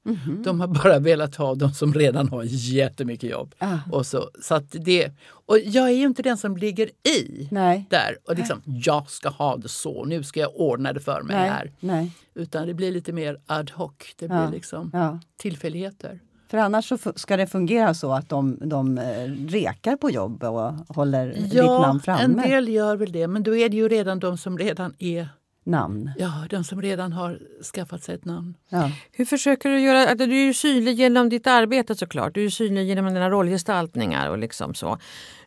[0.44, 3.54] De har bara velat ha de som redan har jättemycket jobb.
[3.58, 3.78] Ah.
[3.92, 5.11] Och så, så att det,
[5.46, 7.87] och jag är ju inte den som ligger i Nej.
[7.90, 11.37] där och liksom jag ska ha det så, nu ska jag ordna det för mig
[11.37, 11.48] Nej.
[11.50, 11.72] här.
[11.80, 12.12] Nej.
[12.35, 14.50] Utan det blir lite mer ad hoc, det blir Ja.
[14.50, 15.20] liksom Ja.
[15.37, 16.20] tillfälligheter.
[16.52, 19.04] För annars så ska det fungera så att de, de eh,
[19.48, 22.22] rekar på jobb och håller ditt namn framme.
[22.22, 25.28] en del gör väl det men då är det ju redan de som redan är,
[25.64, 26.10] Namn.
[26.18, 27.38] ja de som redan har
[27.74, 28.54] skaffat sig ett namn.
[28.68, 28.90] Ja.
[29.12, 32.50] Hur försöker du göra, att du är ju synlig genom ditt arbete såklart, du är
[32.50, 34.98] synlig genom dina rollgestaltningar och liksom så.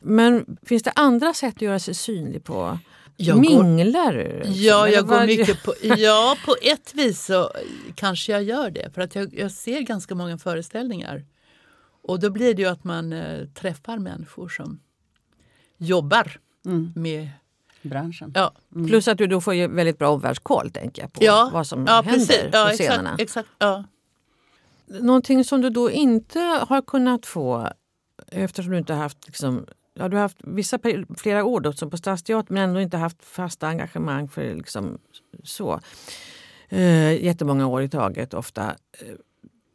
[0.01, 2.79] Men finns det andra sätt att göra sig synlig på?
[3.17, 4.37] Jag Minglar du?
[4.37, 4.53] liksom?
[4.55, 7.51] Ja, jag går mycket på, ja, på ett vis så
[7.95, 8.89] kanske jag gör det.
[8.93, 11.25] För att jag, jag ser ganska många föreställningar.
[12.01, 14.79] Och då blir det ju att man eh, träffar människor som
[15.77, 16.91] jobbar Mm.
[16.95, 17.29] med...
[17.81, 18.31] Branschen.
[18.35, 18.51] Ja,
[18.87, 21.85] Plus att du då får ju väldigt bra omvärldskoll tänker jag på ja, vad som
[21.87, 22.41] ja, händer precis.
[22.53, 23.15] Ja, på exakt, scenerna.
[23.19, 23.83] exakt, ja.
[24.85, 27.69] Någonting som du då inte har kunnat få
[28.31, 29.65] eftersom du inte har haft liksom,
[29.99, 30.79] Ja, du har haft vissa
[31.17, 34.97] flera år då, som på Stadsteatern men ändå inte haft fasta engagemang för liksom
[35.43, 35.79] så.
[36.69, 38.63] Eh, jättemånga år i taget ofta.
[39.01, 39.15] Eh,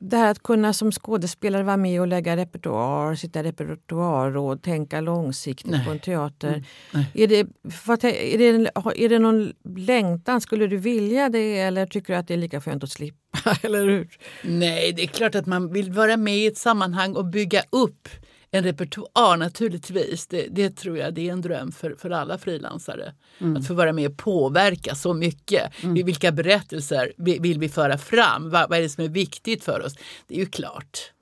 [0.02, 5.00] Det här att kunna som skådespelare vara med och lägga repertoar, sitta i repertoarråd, tänka
[5.00, 5.84] långsiktigt Nej.
[5.84, 6.64] på en teater.
[6.94, 7.06] Mm.
[7.14, 8.70] Är, det, är, det,
[9.04, 10.40] är det någon längtan?
[10.40, 13.56] Skulle du vilja det eller tycker du att det är lika skönt att slippa?
[13.62, 14.08] eller hur?
[14.42, 18.08] Nej, det är klart att man vill vara med i ett sammanhang och bygga upp
[18.50, 20.26] en repertoar naturligtvis.
[20.26, 23.12] Det, det tror jag det är en dröm för, för alla frilansare.
[23.56, 25.72] Att få vara med och påverka så mycket.
[26.04, 28.50] Vilka berättelser vi- vill vi föra fram?
[28.50, 29.94] Vad, vad är det som är viktigt för oss?
[30.26, 31.12] Det är ju klart.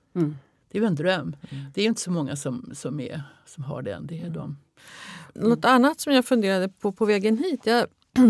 [0.71, 1.35] Det är ju en dröm.
[1.73, 4.07] Det är ju inte så många som, som, är, som har den.
[4.07, 4.57] Det är de.
[5.35, 7.61] Något annat som jag funderade på på vägen hit.
[7.63, 7.85] Jag,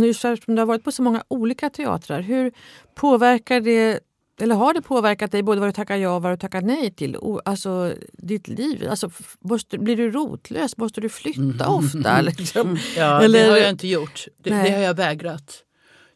[0.05, 2.21] just eftersom du har varit på så många olika teatrar.
[2.21, 2.51] Hur
[2.95, 3.99] påverkar det
[4.41, 6.91] eller har det påverkat dig både vad du tackar ja och vad du tackar nej
[6.91, 7.17] till?
[7.17, 8.87] O- Alltså ditt liv?
[8.89, 10.77] Alltså, måste, blir du rotlös?
[10.77, 12.21] Måste du flytta ofta?
[12.37, 12.77] Liksom?
[12.97, 14.25] Ja, Eller- det har jag inte gjort.
[14.37, 15.63] Det, det har jag vägrat.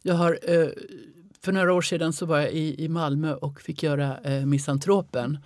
[0.02, 0.68] Jag har, eh,
[1.42, 5.38] för några år sedan så var jag i, i Malmö och fick göra eh, Misantropen.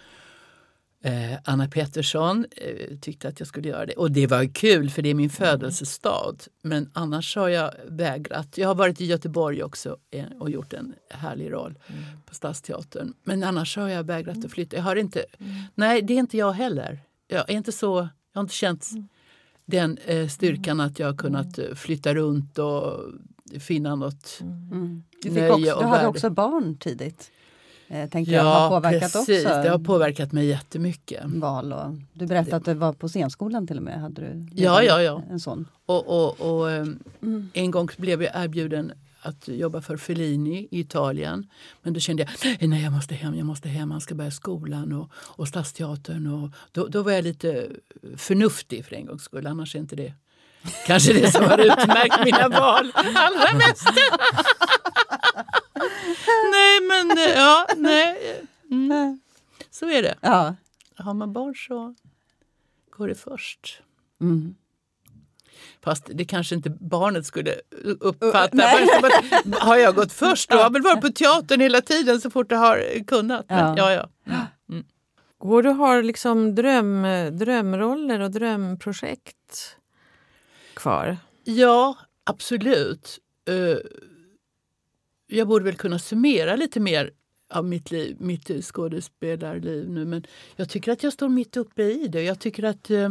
[1.07, 3.93] Eh, Anna Pettersson eh, tyckte att jag skulle göra det.
[3.93, 6.35] Och det var kul för det är min födelsestad.
[6.61, 8.57] Men annars har jag vägrat.
[8.57, 11.79] Jag har varit i Göteborg också eh, och gjort en härlig roll
[12.25, 13.13] på Stadsteatern.
[13.23, 14.75] Men annars har jag vägrat att flytta.
[14.75, 15.25] Jag har inte,
[15.75, 16.99] Nej, det är inte jag heller.
[17.27, 17.97] Jag, är inte så,
[18.33, 18.89] jag har inte känt
[19.65, 23.03] den eh, styrkan att jag har kunnat eh, flytta runt och
[23.59, 24.39] finna något.
[24.41, 25.03] Mm.
[25.21, 26.07] Du, fick Nöje också, och du hade värde.
[26.07, 27.31] också barn tidigt.
[27.89, 29.45] Eh, tänker jag har påverkat precis.
[29.45, 31.21] också Det har påverkat mig jättemycket.
[31.25, 31.73] val.
[31.73, 34.01] Och, du berättade att du var på scenskolan till och med.
[34.01, 35.23] Hade du Ja, ja, ja.
[35.29, 35.67] En sån.
[35.85, 37.49] Och, och, och ehm, Mm.
[37.53, 41.47] En gång blev jag erbjuden att jobba för Fellini i Italien.
[41.81, 44.93] Men då kände jag nej jag måste hem, jag måste hem, han ska börja skolan
[44.93, 46.27] och, och Stadsteatern.
[46.27, 47.67] Och då, då var jag lite
[48.17, 50.13] förnuftig för en gångs skull, annars är inte det
[50.87, 53.87] kanske det som har utmärkt mina val allra mest.
[57.05, 58.43] men eh, ja, nej.
[58.71, 59.19] Mm.
[59.71, 60.15] Så är det.
[60.21, 60.55] Ja.
[60.95, 61.95] har man barn så
[62.89, 63.81] går det först.
[64.21, 64.55] Mm.
[65.83, 67.55] Fast det kanske inte barnet skulle
[67.99, 68.57] uppfatta.
[69.45, 70.49] Men har jag gått först?
[70.49, 73.45] Då har väl varit på teatern hela tiden så fort jag har kunnat.
[73.49, 73.91] Men, ja.
[73.91, 74.09] Ja,
[75.37, 79.75] Går du har liksom dröm, drömroller och drömprojekt
[80.73, 81.17] kvar?
[81.43, 83.19] ja absolut.
[83.47, 83.77] Eh,
[85.27, 87.11] jag borde väl kunna summera lite mer
[87.49, 92.07] av mitt, liv, mitt skådespelarliv nu men jag tycker att jag står mitt uppe i
[92.07, 92.23] det.
[92.23, 93.09] Jag tycker att eh,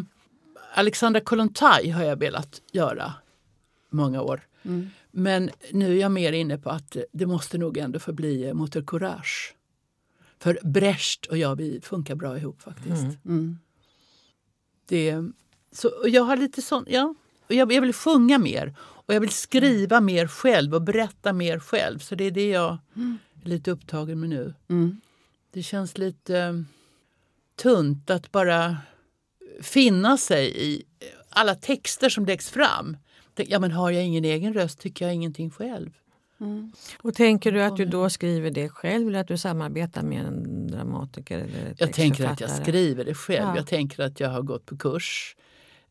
[0.75, 3.13] Alexandra Kollontaj har jag velat göra
[3.91, 4.47] många år.
[4.63, 4.91] Mm.
[5.11, 8.55] Men nu är jag mer inne på att det måste nog ändå få bli eh,
[8.55, 9.55] Motor Courage.
[10.39, 13.25] För Brecht och jag vi funkar bra ihop faktiskt.
[13.25, 13.59] Mm.
[14.89, 15.15] Det,
[15.73, 17.15] så, och jag har lite sån, ja,
[17.49, 18.75] jag, jag vill sjunga mer
[19.07, 21.99] och jag vill skriva mer själv och berätta mer själv.
[21.99, 22.79] Så det är det jag
[23.45, 24.55] är lite upptagen med nu.
[24.69, 25.01] Mm.
[25.51, 26.53] Det känns lite eh,
[27.57, 28.77] tunt att bara
[29.61, 30.83] finna sig i
[31.29, 32.97] alla texter som läggs fram.
[33.37, 35.91] Ja, men har jag ingen egen röst tycker jag ingenting själv.
[36.99, 40.67] Och tänker du att du då skriver det själv eller att du samarbetar med en
[40.67, 41.39] dramatiker?
[41.39, 43.47] Eller Jag tänker att jag skriver det själv.
[43.47, 43.57] Ja.
[43.57, 45.37] Jag tänker att jag har gått på kurs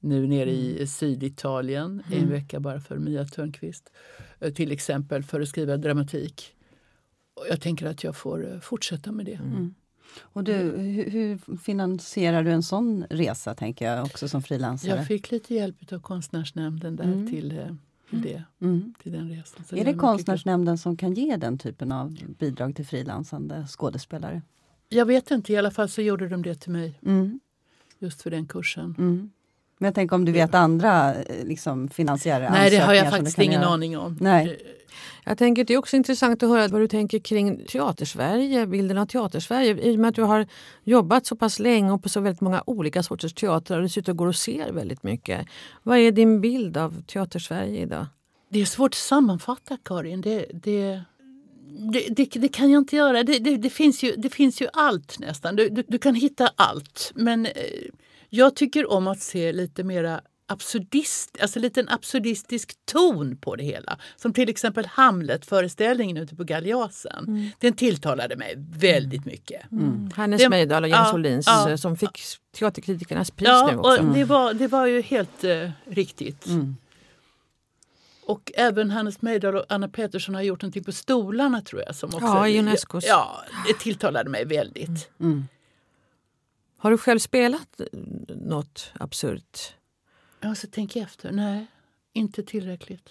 [0.06, 0.64] nu nere Mm.
[0.78, 3.92] i Syditalien i en vecka bara för Mia Törnqvist.
[4.40, 6.52] eh, Till exempel för att skriva dramatik.
[7.34, 9.34] Och jag tänker att jag får eh, fortsätta med det.
[9.34, 9.76] Mm.
[10.22, 14.96] Och du, hur, finansierar du en sån resa, tänker jag, också som frilansare?
[14.96, 17.28] Jag fick lite hjälp av Konstnärsnämnden där Mm.
[17.32, 17.66] till, eh,
[18.10, 18.94] till, det, Mm.
[19.04, 19.66] till den resan.
[19.66, 24.42] Så Är det mycket Konstnärsnämnden som kan ge den typen av bidrag till frilansande skådespelare?
[24.90, 27.40] Jag vet inte, i alla fall så gjorde de det till mig Mm.
[28.00, 29.32] just för den kursen.
[29.78, 32.50] Men jag tänker om du vet andra eh, liksom, finansiärer?
[32.50, 33.74] Nej, det har jag faktiskt ingen göra?
[33.74, 34.18] aning om.
[34.22, 34.76] Nej.
[35.28, 38.98] Jag tänker att det är också intressant att höra vad du tänker kring Teatersverige, bilden
[38.98, 39.78] av Teatersverige.
[39.82, 40.48] I och med att du har
[40.84, 44.28] jobbat så pass länge och på så väldigt många olika sorters teatrar och dessutom går
[44.28, 45.48] och ser väldigt mycket.
[45.84, 48.06] Vad är din bild av Teatersverige idag?
[48.50, 50.22] Det är svårt att sammanfatta, Karin.
[50.22, 51.02] Det, det,
[51.94, 53.24] det, det, det kan jag inte göra.
[53.24, 55.56] Det, det, det, finns, ju, det finns ju allt nästan.
[55.56, 57.12] Du, du, du kan hitta allt.
[57.16, 57.52] Men eh,
[58.30, 63.64] jag tycker om att se lite mera absurdist, alltså lite en absurdistisk ton på det
[63.64, 63.98] hela.
[64.16, 67.52] Som till exempel Hamlet-föreställningen ute på Galeasen.
[67.60, 69.62] Den tilltalade mig väldigt mycket.
[70.16, 71.70] Hannes Det- Mejdal och Jens ja, Åhlins ja.
[71.70, 72.22] eh, som fick
[72.60, 74.02] Teaterkritikernas pris Ja, nu också.
[74.02, 76.46] och det var, det var ju helt eh, riktigt.
[76.48, 76.76] Mm.
[78.26, 81.96] Och även Hannes Mejdal och Anna Petersson har gjort någonting på stolarna tror jag.
[81.96, 83.06] Som också, Ja, i Unescos.
[83.08, 85.10] Ja, det tilltalade mig väldigt.
[85.20, 85.48] Mm.
[86.86, 87.82] Har du själv spelat
[88.28, 89.74] något absurt?
[90.40, 91.32] Ja, så tänk efter.
[91.32, 91.66] Nej,
[92.14, 93.10] inte tillräckligt.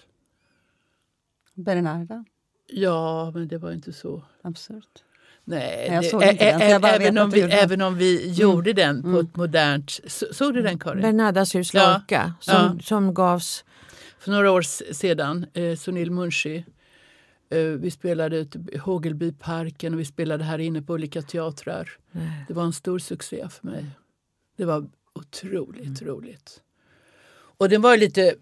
[1.53, 2.25] Bernarda?
[2.67, 4.23] Ja, men det var inte så.
[4.41, 5.03] Absurt.
[5.43, 7.63] Nej, Jag det, jag bara vet även, om du vi, gjorde den.
[7.63, 9.99] även om vi gjorde den på ett modernt...
[10.07, 11.01] Så, såg du den Karin?
[11.01, 11.93] Bernardas hus Ja.
[11.93, 12.77] Lorca som, Ja.
[12.83, 13.65] som gavs...
[14.19, 14.61] För några år
[14.93, 16.63] sedan, eh, Sunil Munshi.
[17.49, 21.89] Eh, vi spelade ute i Hågelbyparken och vi spelade här inne på olika teatrar.
[22.47, 23.85] Det var en stor succé för mig.
[24.57, 26.61] Det var otroligt roligt.
[27.57, 28.35] Och den var lite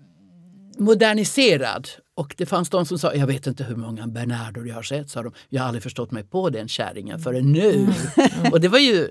[0.78, 1.88] moderniserad.
[2.16, 5.10] Och det fanns de som sa, jag vet inte hur många Bernardo jag har sett,
[5.10, 5.34] sa de.
[5.50, 7.88] Jag har aldrig förstått mig på den kärringen förrän nu.
[8.52, 9.10] och det var ju...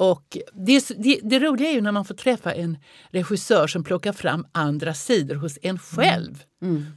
[0.00, 2.78] Och det, det, det roliga är ju när man får träffa en
[3.10, 6.42] regissör som plockar fram andra sidor hos en själv.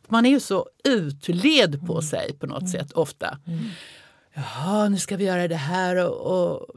[0.08, 3.38] Man är ju så utled på sig på något sätt ofta.
[4.34, 6.08] Jaha, nu ska vi göra det här.
[6.08, 6.68] Och, och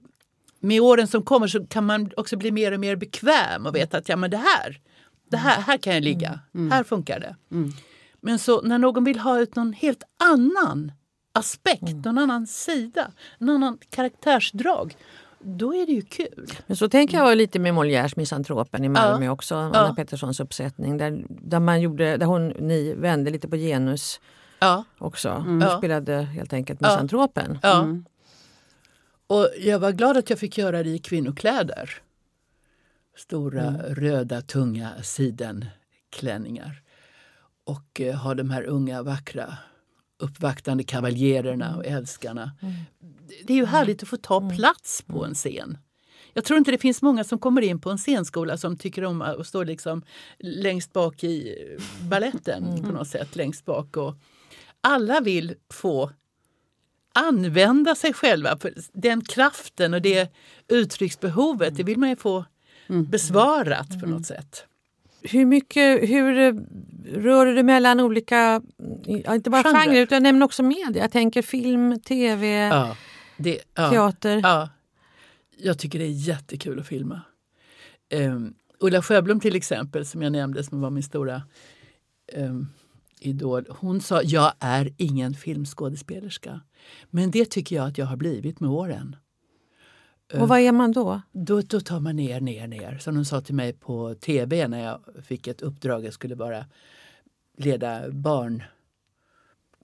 [0.61, 3.99] med åren som kommer så kan man också bli mer och mer bekväm och veta
[3.99, 4.81] att ja, men det här,
[5.31, 6.41] det här, här kan jag ligga.
[6.71, 7.37] Här funkar det.
[8.21, 10.93] Men så när någon vill ha ut någon helt annan
[11.33, 14.97] aspekt, någon annan sida, en annan karaktärsdrag,
[15.45, 16.47] då är det ju kul.
[16.67, 19.33] Men så tänker jag lite med Molières Misantropen i Malmö Ja.
[19.33, 19.95] också, Anna Ja.
[19.97, 20.97] Petterssons uppsättning.
[20.99, 24.21] Där, där, man gjorde, där hon, ni vände lite på genus
[24.59, 25.45] Ja, också.
[25.61, 26.81] Du spelade helt enkelt.
[26.81, 27.59] Misantropen.
[27.63, 27.87] ja.
[29.27, 31.90] Och jag var glad att jag fick göra det i kvinnokläder.
[33.17, 36.81] Stora röda tunga sidenklänningar.
[37.65, 39.57] Och eh, ha de här unga vackra
[40.19, 42.52] uppvaktande kavaljererna och älskarna.
[43.44, 45.79] Det är ju härligt att få ta plats på en scen.
[46.33, 49.23] Jag tror inte det finns många som kommer in på en scenskola som tycker om
[49.23, 50.02] att stå liksom
[50.38, 51.56] längst bak i
[52.10, 53.37] balletten på något sätt.
[53.37, 54.15] Längst bak och
[54.81, 56.10] alla vill få
[57.15, 58.58] använda sig själva.
[58.58, 60.33] För den kraften och det
[60.69, 62.44] uttrycksbehovet det vill man ju få
[62.88, 64.67] besvarat på något sätt.
[65.31, 66.52] Hur mycket hur
[67.22, 68.62] rör du dig mellan olika,
[69.06, 69.85] inte bara Genrer.
[69.85, 71.02] genrer utan nämn också media.
[71.02, 72.96] Jag tänker film, tv, Ja,
[73.37, 74.40] det, ja, teater.
[74.42, 74.68] ja.
[75.56, 77.20] jag tycker det är jättekul att filma.
[78.14, 81.42] Um, Ulla Sjöblom till exempel, som jag nämnde, som var min stora
[82.37, 82.68] um,
[83.20, 83.66] idol.
[83.68, 86.60] Hon sa, jag är ingen filmskådespelerska.
[87.10, 89.16] Men det tycker jag att jag har blivit med åren.
[90.41, 91.21] Och vad är man då?
[91.33, 92.99] Då, då tar man ner, ner, ner.
[92.99, 96.05] Som de sa till mig på tv när jag fick ett uppdrag.
[96.05, 96.65] Jag skulle bara
[97.59, 98.63] leda barn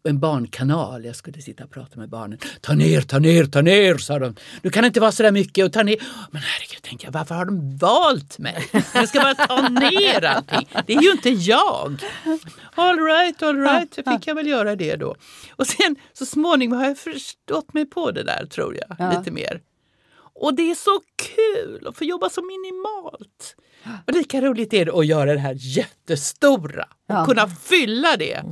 [0.04, 1.04] en barnkanal.
[1.04, 2.38] Jag skulle sitta och prata med barnen.
[2.60, 4.34] Ta ner, ta ner, ta ner, sa de.
[4.62, 5.96] Du kan inte vara så där mycket och ta ner.
[6.30, 8.68] Men herregud, tänkte jag, varför har de valt mig?
[8.94, 10.68] Jag ska bara ta ner allting.
[10.86, 12.02] Det är ju inte jag.
[12.74, 15.14] All right, all right, så fick jag väl göra det då.
[15.56, 19.18] Och sen så småningom har jag förstått mig på det där, tror jag, Ja.
[19.18, 19.60] lite mer.
[20.34, 23.56] Och det är så kul att få jobba så minimalt.
[24.06, 27.24] Och lika roligt är det att göra det här jättestora och Ja.
[27.26, 28.42] kunna fylla det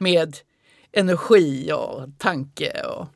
[0.00, 0.36] med
[0.92, 2.82] energi och tanke.
[2.82, 3.06] Och...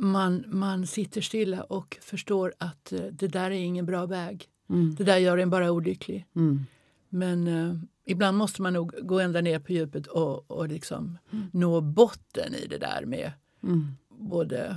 [0.00, 4.48] man, man sitter stilla och förstår att eh, det där är ingen bra väg.
[4.70, 4.94] Mm.
[4.94, 6.26] Det där gör en bara olycklig.
[6.36, 6.60] Mm.
[7.08, 11.18] Men eh, ibland måste man nog gå ända ner på djupet och, och liksom
[11.52, 13.86] nå botten i det där med Mm.
[14.08, 14.76] både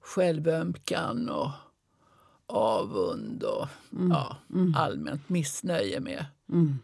[0.00, 1.50] självömkan och
[2.46, 3.66] avund och
[4.10, 4.36] ja,
[4.76, 6.78] allmänt missnöje med, Mm.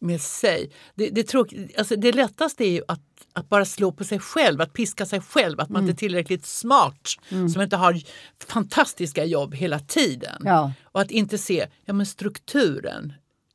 [0.00, 0.70] Med sig.
[0.94, 3.00] Det, det, tråk- alltså det lättaste är ju att,
[3.32, 6.46] att bara slå på sig själv, att piska sig själv, att man inte är tillräckligt
[6.46, 7.08] smart,
[7.52, 8.00] som inte har
[8.46, 10.42] fantastiska jobb hela tiden.
[10.44, 10.72] Ja.
[10.84, 13.12] Och att inte se ja, men strukturen,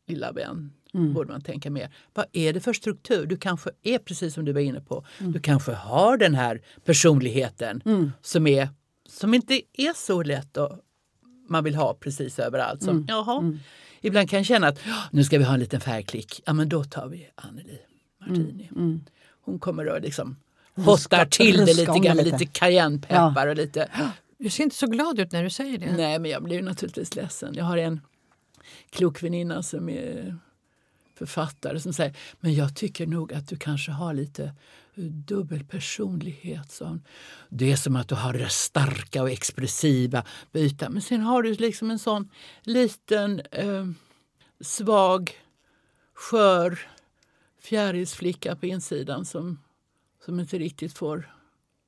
[0.08, 0.72] lilla vän,
[1.14, 1.90] borde man tänka mer.
[2.14, 3.26] Vad är det för struktur?
[3.26, 5.06] Du kanske är precis som du var inne på.
[5.20, 7.82] Du kanske har den här personligheten
[8.22, 8.70] som, är,
[9.10, 10.80] som inte är så lätt att
[11.50, 12.84] man vill ha precis överallt.
[12.84, 13.58] Som, jaha.
[14.06, 16.42] Ibland kan jag känna att "Ja, nu ska vi ha en liten färgklick.
[16.46, 17.80] Ja, men då tar vi Anneli
[18.22, 18.70] Martini.
[19.46, 20.36] Hon kommer att liksom
[20.76, 22.46] hottar till det lite grann med lite.
[22.46, 23.90] cayennepeppar och lite
[24.38, 25.96] Du ser inte så glad ut när du säger det.
[25.98, 27.54] Nej, men jag blir naturligtvis ledsen.
[27.56, 28.02] Jag har en
[28.90, 30.38] klok väninna som är
[31.16, 34.54] författare som säger men jag tycker nog att du kanske har lite
[34.96, 36.72] dubbelpersonlighet, dubbel personlighet.
[36.72, 37.04] sa hon.
[37.50, 40.90] Det är som att du har det starka och expressiva byta.
[40.90, 42.30] Men sen har du liksom en sån
[42.64, 43.88] liten eh,
[44.60, 45.32] svag,
[46.14, 46.80] skör
[47.62, 49.60] fjärilsflicka på insidan som,
[50.26, 51.34] som inte riktigt får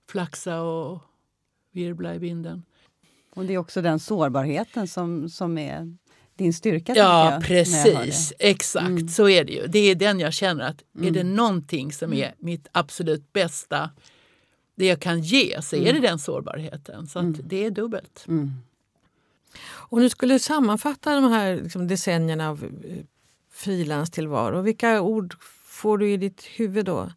[0.10, 1.02] flaxa och
[1.72, 2.64] virvla i vinden.
[3.36, 5.98] Och det är också den sårbarheten som, som är
[6.38, 6.94] din styrka.
[6.96, 8.30] Ja, jag, precis.
[8.40, 8.50] det.
[8.50, 9.08] Exakt, Mm.
[9.08, 9.68] så är det ju.
[9.68, 13.90] Det är den jag känner att är det någonting som är mitt absolut bästa,
[14.76, 17.08] det jag kan ge, så är det den sårbarheten.
[17.08, 18.26] Så att det är dubbelt.
[18.28, 18.52] Mm.
[19.68, 22.98] Om du skulle sammanfatta de här liksom, decennierna av eh,
[23.52, 27.12] frilanstillvaro, vilka ord får du i ditt huvud då?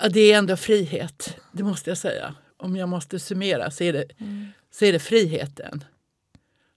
[0.00, 2.34] Ja, det är ändå frihet, det måste jag säga.
[2.56, 4.04] Om jag måste summera så är det,
[4.70, 5.84] så är det friheten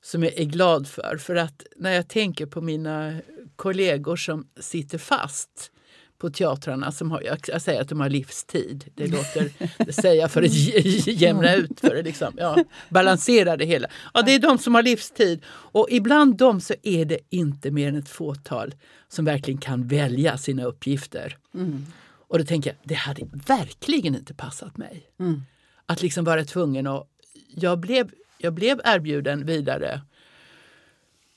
[0.04, 1.18] som jag är glad för.
[1.18, 3.22] För att när jag tänker på mina
[3.56, 5.72] kollegor som sitter fast
[6.18, 8.92] på teatrarna som har, jag säger att de har livstid.
[8.96, 9.50] Det låter,
[9.86, 10.54] det säger jag för att
[11.08, 13.88] jämna ut, för att liksom, ja, balansera det hela.
[14.14, 17.88] Ja, det är de som har livstid och ibland dem så är det inte mer
[17.88, 18.74] än ett fåtal
[19.08, 21.38] som verkligen kan välja sina uppgifter.
[21.54, 21.86] Mm.
[22.28, 25.04] Och då tänker jag, det hade verkligen inte passat mig.
[25.20, 25.42] Mm.
[25.86, 27.08] Att liksom vara tvungen att...
[27.56, 28.12] Jag blev,
[28.44, 30.02] jag blev erbjuden vidare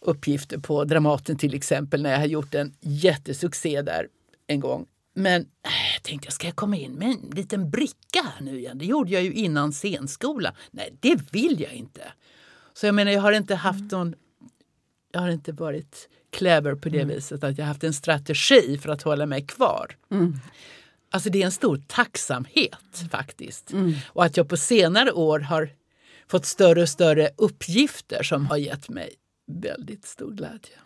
[0.00, 4.08] uppgifter på Dramaten till exempel när jag har gjort en jättesuccé där
[4.46, 4.86] en gång.
[5.14, 8.78] Men äh, jag tänkte, ska jag komma in med en liten bricka här nu igen?
[8.78, 10.54] Det gjorde jag ju innan scenskola.
[10.70, 12.12] Nej, det vill jag inte.
[12.74, 13.88] Så jag menar, jag har inte haft mm.
[13.90, 14.14] någon...
[15.12, 17.14] Jag har inte varit clever på det mm.
[17.14, 19.96] viset att jag haft en strategi för att hålla mig kvar.
[20.10, 20.36] Mm.
[21.10, 23.72] Alltså det är en stor tacksamhet faktiskt.
[23.72, 23.94] Mm.
[24.08, 25.70] Och att jag på senare år har
[26.28, 29.14] fått större och större uppgifter som har gett mig
[29.46, 30.76] väldigt stor glädje.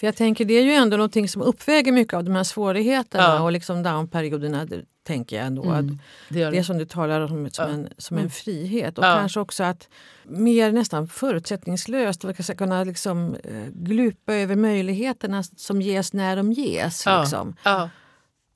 [0.00, 3.24] För jag tänker det är ju ändå någonting som uppväger mycket av de här svårigheterna
[3.24, 3.42] ja.
[3.42, 4.66] och liksom downperioderna.
[5.02, 5.62] Tänker jag ändå.
[5.62, 5.86] Mm, att
[6.28, 6.50] det, det.
[6.50, 7.74] det som du talar om som, ja.
[7.74, 8.24] en, som mm.
[8.24, 9.16] en frihet och ja.
[9.16, 9.88] kanske också att
[10.24, 12.24] mer nästan förutsättningslöst
[12.56, 17.06] kunna liksom, uh, glupa över möjligheterna som ges när de ges.
[17.06, 17.56] Liksom.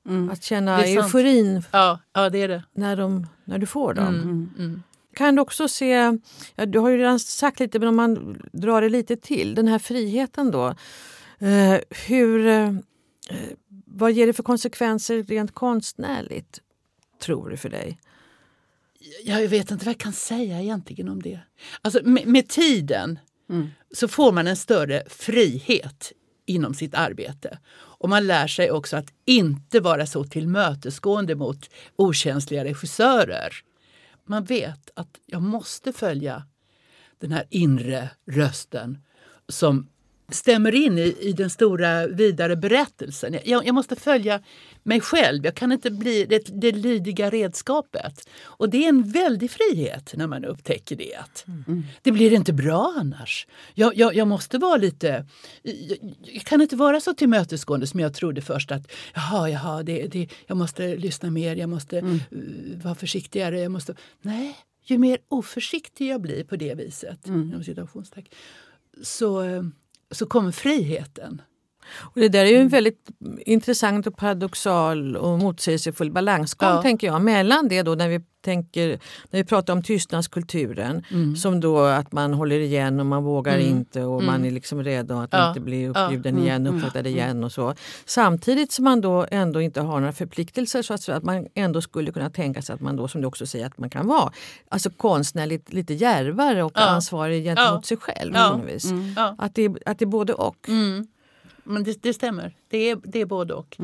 [0.05, 0.29] Mm.
[0.29, 2.63] Att känna euforin ja, ja, det är det.
[2.73, 4.07] När, de, när du får dem.
[4.07, 4.83] Mm, mm.
[5.15, 6.17] Kan du också se,
[6.55, 9.67] ja, du har ju redan sagt lite, men om man drar det lite till, den
[9.67, 10.75] här friheten då.
[11.39, 12.73] Eh, hur, eh,
[13.85, 16.59] vad ger det för konsekvenser rent konstnärligt,
[17.21, 17.99] tror du, för dig?
[19.23, 21.39] Jag vet inte vad jag kan säga egentligen om det.
[21.81, 23.67] Alltså med, med tiden mm.
[23.91, 26.11] så får man en större frihet
[26.45, 27.57] inom sitt arbete.
[27.71, 33.53] Och man lär sig också att inte vara så tillmötesgående mot okänsliga regissörer.
[34.25, 36.47] Man vet att jag måste följa
[37.17, 38.97] den här inre rösten
[39.47, 39.89] som
[40.29, 43.37] stämmer in i, i den stora vidare berättelsen.
[43.45, 44.41] Jag, jag, måste följa
[44.83, 45.45] mig själv.
[45.45, 48.29] Jag kan inte bli det, det lydiga redskapet.
[48.43, 51.43] Och det är en väldig frihet när man upptäcker det.
[51.47, 51.83] Mm.
[52.01, 53.47] Det blir inte bra annars.
[53.73, 55.25] Jag, jag, jag måste vara lite...
[56.21, 60.27] Jag, kan inte vara så tillmötesgående som jag trodde först att jaha, jaha, det, det,
[60.47, 62.13] jag måste lyssna mer, jag måste mm.
[62.13, 63.59] uh, vara försiktigare.
[63.59, 67.63] Jag måste, nej, ju mer oförsiktig jag blir på det viset, mm.
[69.01, 69.71] så uh, så
[70.13, 71.41] så kommer friheten.
[71.99, 73.09] Och det där är ju en väldigt
[73.45, 76.81] intressant och paradoxal och motsägelsefull balansgång ja.
[76.81, 77.21] tänker jag.
[77.21, 78.87] Mellan det då när vi tänker,
[79.31, 81.35] när vi pratar om tystnadskulturen mm.
[81.35, 83.67] som då att man håller igen och man vågar mm.
[83.67, 84.25] inte och mm.
[84.25, 85.47] man är liksom rädd att ja.
[85.47, 86.43] inte bli uppbjuden ja.
[86.43, 86.75] igen, mm.
[86.75, 87.17] uppfattad mm.
[87.17, 87.73] igen och så.
[88.05, 92.11] Samtidigt som man då ändå inte har några förpliktelser så att, att man ändå skulle
[92.11, 94.31] kunna tänka sig att man då som du också säger att man kan vara
[94.69, 96.81] alltså konstnärligt lite järvare och ja.
[96.81, 98.35] ansvarig gentemot sig själv.
[98.35, 99.15] Mm.
[99.37, 100.69] Att, det, att det är både och.
[101.63, 103.77] Men det, det, stämmer, det är, det är både och.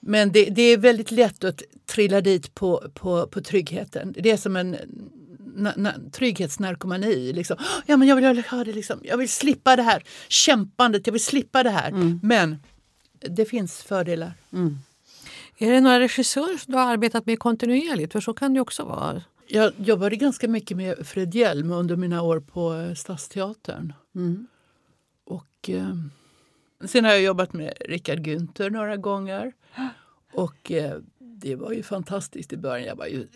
[0.00, 4.14] Men det, det, är väldigt lätt att trilla dit på, på, på tryggheten.
[4.18, 4.76] Det är som en
[5.56, 7.32] na, na, trygghetsnarkomani.
[7.32, 7.56] Liksom.
[7.86, 9.00] Ja, men jag, vill ha det liksom.
[9.02, 11.88] jag vill slippa det här kämpandet, jag vill slippa det här.
[11.88, 12.20] Mm.
[12.22, 12.56] Men
[13.20, 14.32] det finns fördelar.
[14.52, 14.78] Mm.
[15.58, 18.12] Är det några regissörer som du har arbetat med kontinuerligt?
[18.12, 19.22] För så kan det också vara.
[19.48, 23.92] Jag jobbade ganska mycket med Fred Hjelm under mina år på Stadsteatern.
[24.14, 24.46] Mm.
[25.24, 25.96] Och, eh,
[26.84, 29.52] sen har jag jobbat med Richard Günther några gånger.
[30.32, 32.86] Och eh, det var ju fantastiskt i början.
[32.86, 33.26] Jag var ju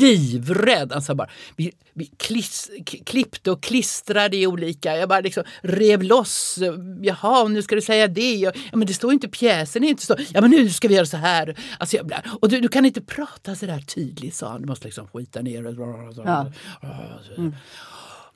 [0.00, 0.92] livrädd.
[0.92, 4.96] Alltså bara, vi, vi kliss, klippte och klistrade i olika...
[4.96, 6.58] Jag bara liksom rev loss.
[7.02, 8.34] Jaha, nu ska du säga det.
[8.34, 9.84] Ja, men det står inte pjäsen.
[9.84, 10.16] Inte så.
[10.34, 11.56] Ja, men nu ska vi göra så här.
[11.78, 14.60] Alltså, jag, och du, du kan inte prata så där tydligt, sa han.
[14.60, 15.74] Du måste liksom skita ner.
[16.24, 16.52] Ja.
[17.36, 17.54] Mm.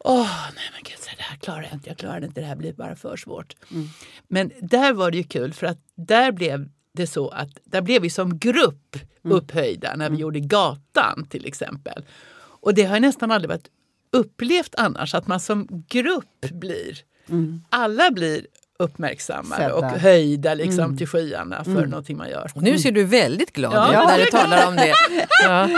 [0.04, 0.98] Åh, nej men gud,
[1.42, 1.90] klarar jag inte.
[1.90, 2.40] Jag klarar inte.
[2.40, 3.56] Det här blir bara för svårt.
[3.70, 3.88] Mm.
[4.28, 8.02] Men där var det ju kul för att där blev det så att där blev
[8.02, 9.36] vi som grupp mm.
[9.36, 10.20] upphöjda när vi mm.
[10.20, 12.04] gjorde Gatan till exempel.
[12.36, 13.68] Och det har nästan aldrig varit
[14.10, 17.64] upplevt annars att man som grupp blir, mm.
[17.70, 18.46] alla blir
[18.78, 19.74] uppmärksammade Sedda.
[19.74, 20.96] och höjda liksom mm.
[20.96, 21.90] till skyarna för mm.
[21.90, 22.50] någonting man gör.
[22.54, 24.02] Nu ser du väldigt glad ja.
[24.02, 24.94] ut när du talar om det.
[25.42, 25.68] Ja,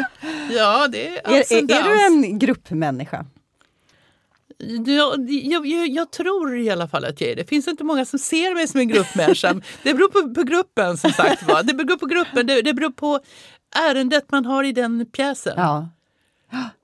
[0.50, 3.26] ja det är är, är, är du en gruppmänniska?
[4.86, 7.42] Jag, jag, jag, tror i alla fall att jag är det.
[7.42, 9.60] Det finns inte många som ser mig som en gruppmänniska.
[9.82, 11.62] Det beror på, på gruppen som sagt var.
[11.62, 13.20] Det beror på gruppen, det, det beror på
[13.88, 15.54] ärendet man har i den pjäsen.
[15.56, 15.88] Ja.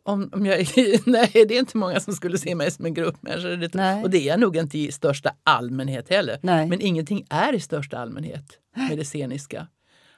[0.03, 0.59] Om, om jag,
[1.07, 3.49] nej, det är inte många som skulle se mig som en gruppmänniska.
[4.03, 6.39] Och det är jag nog inte i största allmänhet heller.
[6.43, 6.66] Nej.
[6.66, 8.59] Men ingenting är i största allmänhet
[8.89, 9.66] med det sceniska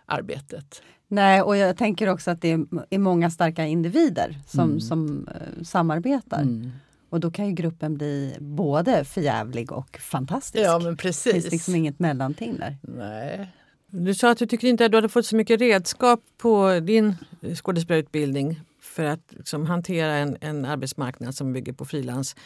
[0.06, 0.82] arbetet.
[1.08, 2.58] Nej, och jag tänker också att det
[2.90, 4.80] är många starka individer som, mm.
[4.80, 6.42] som uh, samarbetar.
[6.42, 6.72] Mm.
[7.08, 10.64] Och då kan ju gruppen bli både förjävlig och fantastisk.
[10.64, 11.32] Ja, men precis.
[11.32, 12.76] Det finns liksom inget mellanting där.
[12.82, 13.52] Nej.
[13.90, 17.14] Du sa att du tyckte inte att du hade fått så mycket redskap på din
[17.54, 22.36] skådespelarutbildning för att liksom, hantera en, en arbetsmarknad som bygger på frilans.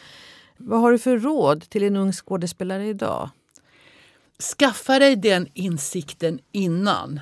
[0.57, 3.29] Vad har du för råd till en ung skådespelare idag?
[4.57, 7.19] Skaffa dig den insikten innan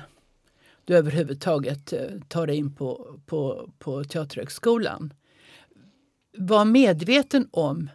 [0.84, 5.12] du överhuvudtaget eh, tar dig in på, på, på Teaterhögskolan.
[6.36, 7.90] Var medveten om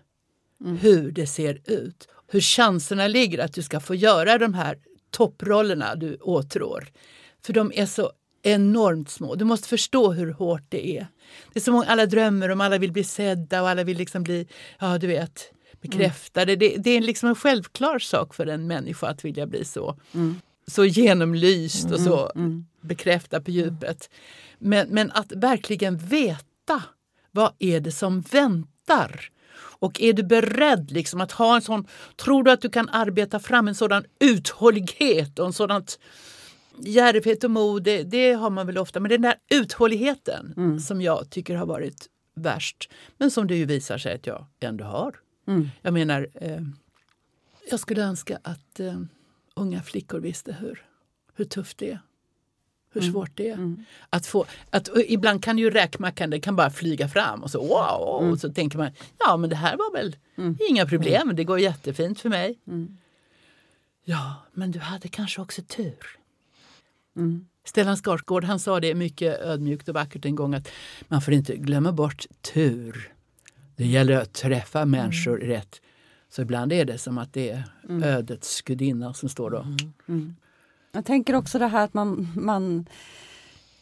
[0.61, 0.77] mm.
[0.77, 2.07] hur det ser ut.
[2.27, 4.77] Hur chanserna ligger att du ska få göra de här
[5.11, 6.87] topprollerna du åtrår.
[7.45, 8.11] För de är så
[8.43, 9.35] enormt små.
[9.35, 11.07] Du måste förstå hur hårt det är.
[11.53, 14.23] Det är så många, alla drömmer om, alla vill bli sedda och alla vill liksom
[14.23, 14.47] bli,
[14.79, 16.53] ja du vet, bekräftade.
[16.53, 16.59] Mm.
[16.59, 19.99] Det, det, är liksom en självklar sak för en människa att vilja bli så.
[20.13, 20.41] Mm.
[20.67, 22.45] Så genomlyst och så mm.
[22.45, 22.65] mm.
[22.81, 24.09] bekräftad på djupet.
[24.59, 26.83] Men, men att verkligen veta
[27.35, 29.29] vad är det som väntar?
[29.57, 33.39] Och är du beredd liksom att ha en sån, tror du att du kan arbeta
[33.39, 35.99] fram en sådan uthållighet och en sådant
[36.79, 38.99] djärvhet och mod, det, det, har man väl ofta.
[38.99, 40.79] Men den där uthålligheten mm.
[40.79, 42.89] som jag tycker har varit värst.
[43.17, 45.15] Men som det ju visar sig att jag ändå har.
[45.47, 45.69] Mm.
[45.81, 46.61] Jag menar, eh,
[47.71, 48.99] jag skulle önska att eh,
[49.55, 50.85] unga flickor visste hur,
[51.35, 51.99] hur tufft det är.
[52.95, 53.13] Hur mm.
[53.13, 53.53] svårt det är.
[53.53, 53.85] Mm.
[54.09, 58.21] Att få, att, ibland kan ju räkmackan den kan bara flyga fram och så wow!
[58.21, 58.33] Mm.
[58.33, 60.57] Och så tänker man, ja men det här var väl mm.
[60.69, 61.35] inga problem, mm.
[61.35, 62.59] det går jättefint för mig.
[62.67, 62.97] Mm.
[64.05, 66.19] Ja, men du hade kanske också tur.
[67.65, 70.67] Stellan Skarsgård han sa det mycket ödmjukt och vackert en gång att
[71.07, 73.11] man får inte glömma bort tur.
[73.75, 75.81] Det gäller att träffa människor rätt.
[76.29, 77.63] Så ibland är det som att det är
[78.03, 79.65] ödets gudinna som står då.
[80.95, 82.85] Jag tänker också det här att man, man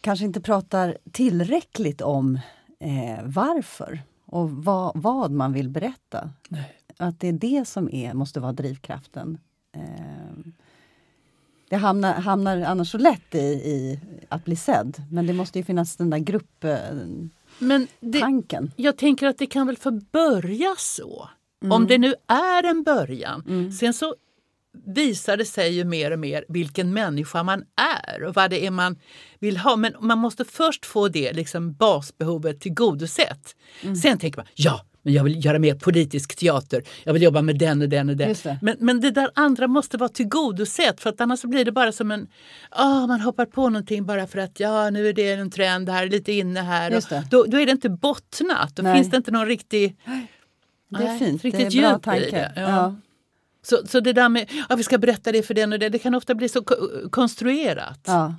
[0.01, 2.39] kanske inte pratar tillräckligt om
[2.80, 6.30] eh, varför och vad, vad man vill berätta.
[6.49, 6.80] Nej.
[6.97, 9.38] Att det är det som är, måste vara drivkraften.
[9.76, 10.51] Eh,
[11.70, 13.99] det hamnar, hamnar annars så lätt i, i,
[14.30, 15.03] att bli sedd.
[15.11, 17.32] Men det måste ju finnas den där grupptanken.
[17.59, 17.88] Men
[18.76, 21.30] jag tänker att det kan väl få börja så.
[21.64, 21.72] Mm.
[21.72, 23.43] Om det nu är en början.
[23.47, 23.72] Mm.
[23.72, 24.16] Sen så
[24.86, 28.71] visar det sig ju mer och mer vilken människa man är och vad det är
[28.71, 28.99] man
[29.39, 29.76] vill ha.
[29.76, 33.55] Men man måste först få det liksom basbehovet tillgodosett.
[33.82, 33.95] Mm.
[33.95, 36.84] Sen tänker man, ja, men jag vill göra mer politisk teater.
[37.03, 38.36] Jag vill jobba med den och den och den.
[38.61, 42.11] Men, men det där andra måste vara tillgodosett för att annars blir det bara som
[42.11, 42.28] en...
[42.78, 46.07] Oh, man hoppar på någonting bara för att ja, nu är det en trend här,
[46.07, 46.97] lite inne här.
[46.97, 48.76] Och, då, då är det inte bottnat.
[48.76, 48.95] Då Nej.
[48.95, 49.97] finns det inte någon riktig...
[50.89, 52.51] Det är fint, riktigt det är bra tanke.
[52.55, 52.61] Ja.
[52.61, 52.95] ja.
[53.64, 55.89] Så, så det där med att ja, vi ska berätta det för den och det,
[55.89, 56.64] det kan ofta bli så
[57.11, 57.99] konstruerat.
[58.05, 58.36] Ja.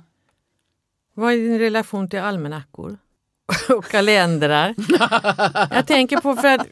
[1.13, 2.97] Vad är din relation till almanackor?
[3.69, 4.75] och kalendrar.
[5.75, 6.67] jag tänker på för att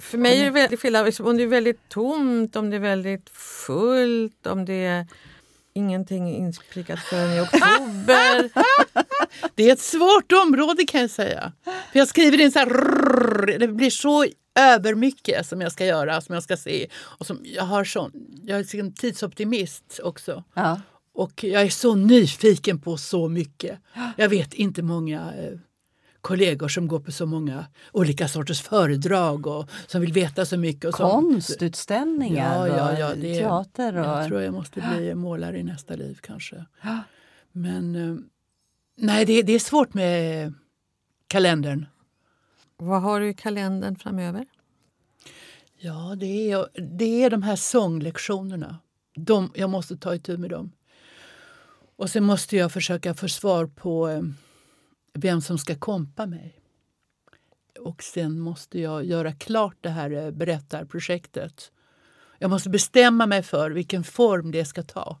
[0.00, 3.30] för mig är det väldigt skillnad om det är väldigt tomt, om det är väldigt
[3.66, 5.06] fullt, om det är
[5.74, 8.50] ingenting insprickat förrän i oktober.
[9.54, 11.52] det är ett svårt område kan jag säga.
[11.64, 14.26] För jag skriver in så här, det blir så
[14.56, 16.86] övermycket som jag ska göra, som jag ska se.
[16.96, 20.44] Och som jag, har sån, jag är en tidsoptimist också.
[20.54, 20.80] Ja.
[21.12, 23.78] Och jag är så nyfiken på så mycket.
[24.16, 25.58] Jag vet inte många eh,
[26.20, 30.84] kollegor som går på så många olika sorters föredrag och som vill veta så mycket.
[30.84, 33.96] Och Konstutställningar ja, ja, ja, och teater.
[33.96, 34.06] Och...
[34.06, 36.64] Jag tror jag måste bli målare i nästa liv kanske.
[37.52, 38.16] Men eh,
[38.96, 40.54] nej, det, det är svårt med
[41.26, 41.86] kalendern.
[42.76, 44.46] Vad har du i kalendern framöver?
[45.78, 48.78] Ja, det är, det är de här sånglektionerna.
[49.14, 50.72] De, jag måste ta itu med dem.
[51.96, 54.22] Och sen måste jag försöka få svar på eh,
[55.12, 56.60] vem som ska kompa mig.
[57.80, 61.72] Och sen måste jag göra klart det här eh, berättarprojektet.
[62.38, 65.20] Jag måste bestämma mig för vilken form det ska ta.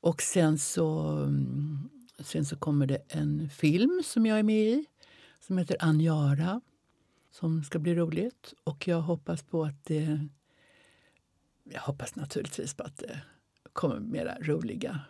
[0.00, 1.88] Och sen så, mm,
[2.18, 4.86] sen så kommer det en film som jag är med i
[5.40, 6.60] som heter Anjara
[7.30, 8.54] som ska bli roligt.
[8.64, 10.28] Och jag hoppas på att det...
[11.72, 13.20] Jag hoppas naturligtvis på att det
[13.72, 15.00] kommer mera roliga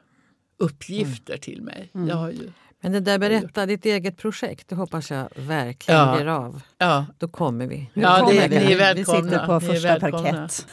[0.56, 1.40] uppgifter mm.
[1.40, 1.90] till mig.
[1.94, 2.08] Mm.
[2.08, 6.16] Jag har ju men det där berätta ditt eget projekt, det hoppas jag verkligen ja.
[6.16, 6.62] blir av.
[6.78, 7.06] Ja.
[7.18, 7.90] Då kommer vi.
[7.94, 8.58] Ja, kommer det, vi.
[8.58, 9.20] Ni är välkomna.
[9.20, 10.66] Vi sitter på första parkett.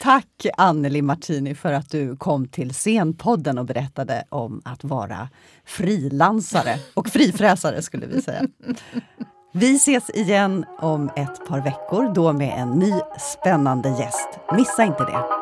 [0.00, 5.28] Tack Anneli Martini för att du kom till Scenpodden och berättade om att vara
[5.64, 8.42] frilansare och frifräsare skulle vi säga.
[9.54, 14.28] Vi ses igen om ett par veckor, då med en ny spännande gäst.
[14.56, 15.41] Missa inte det!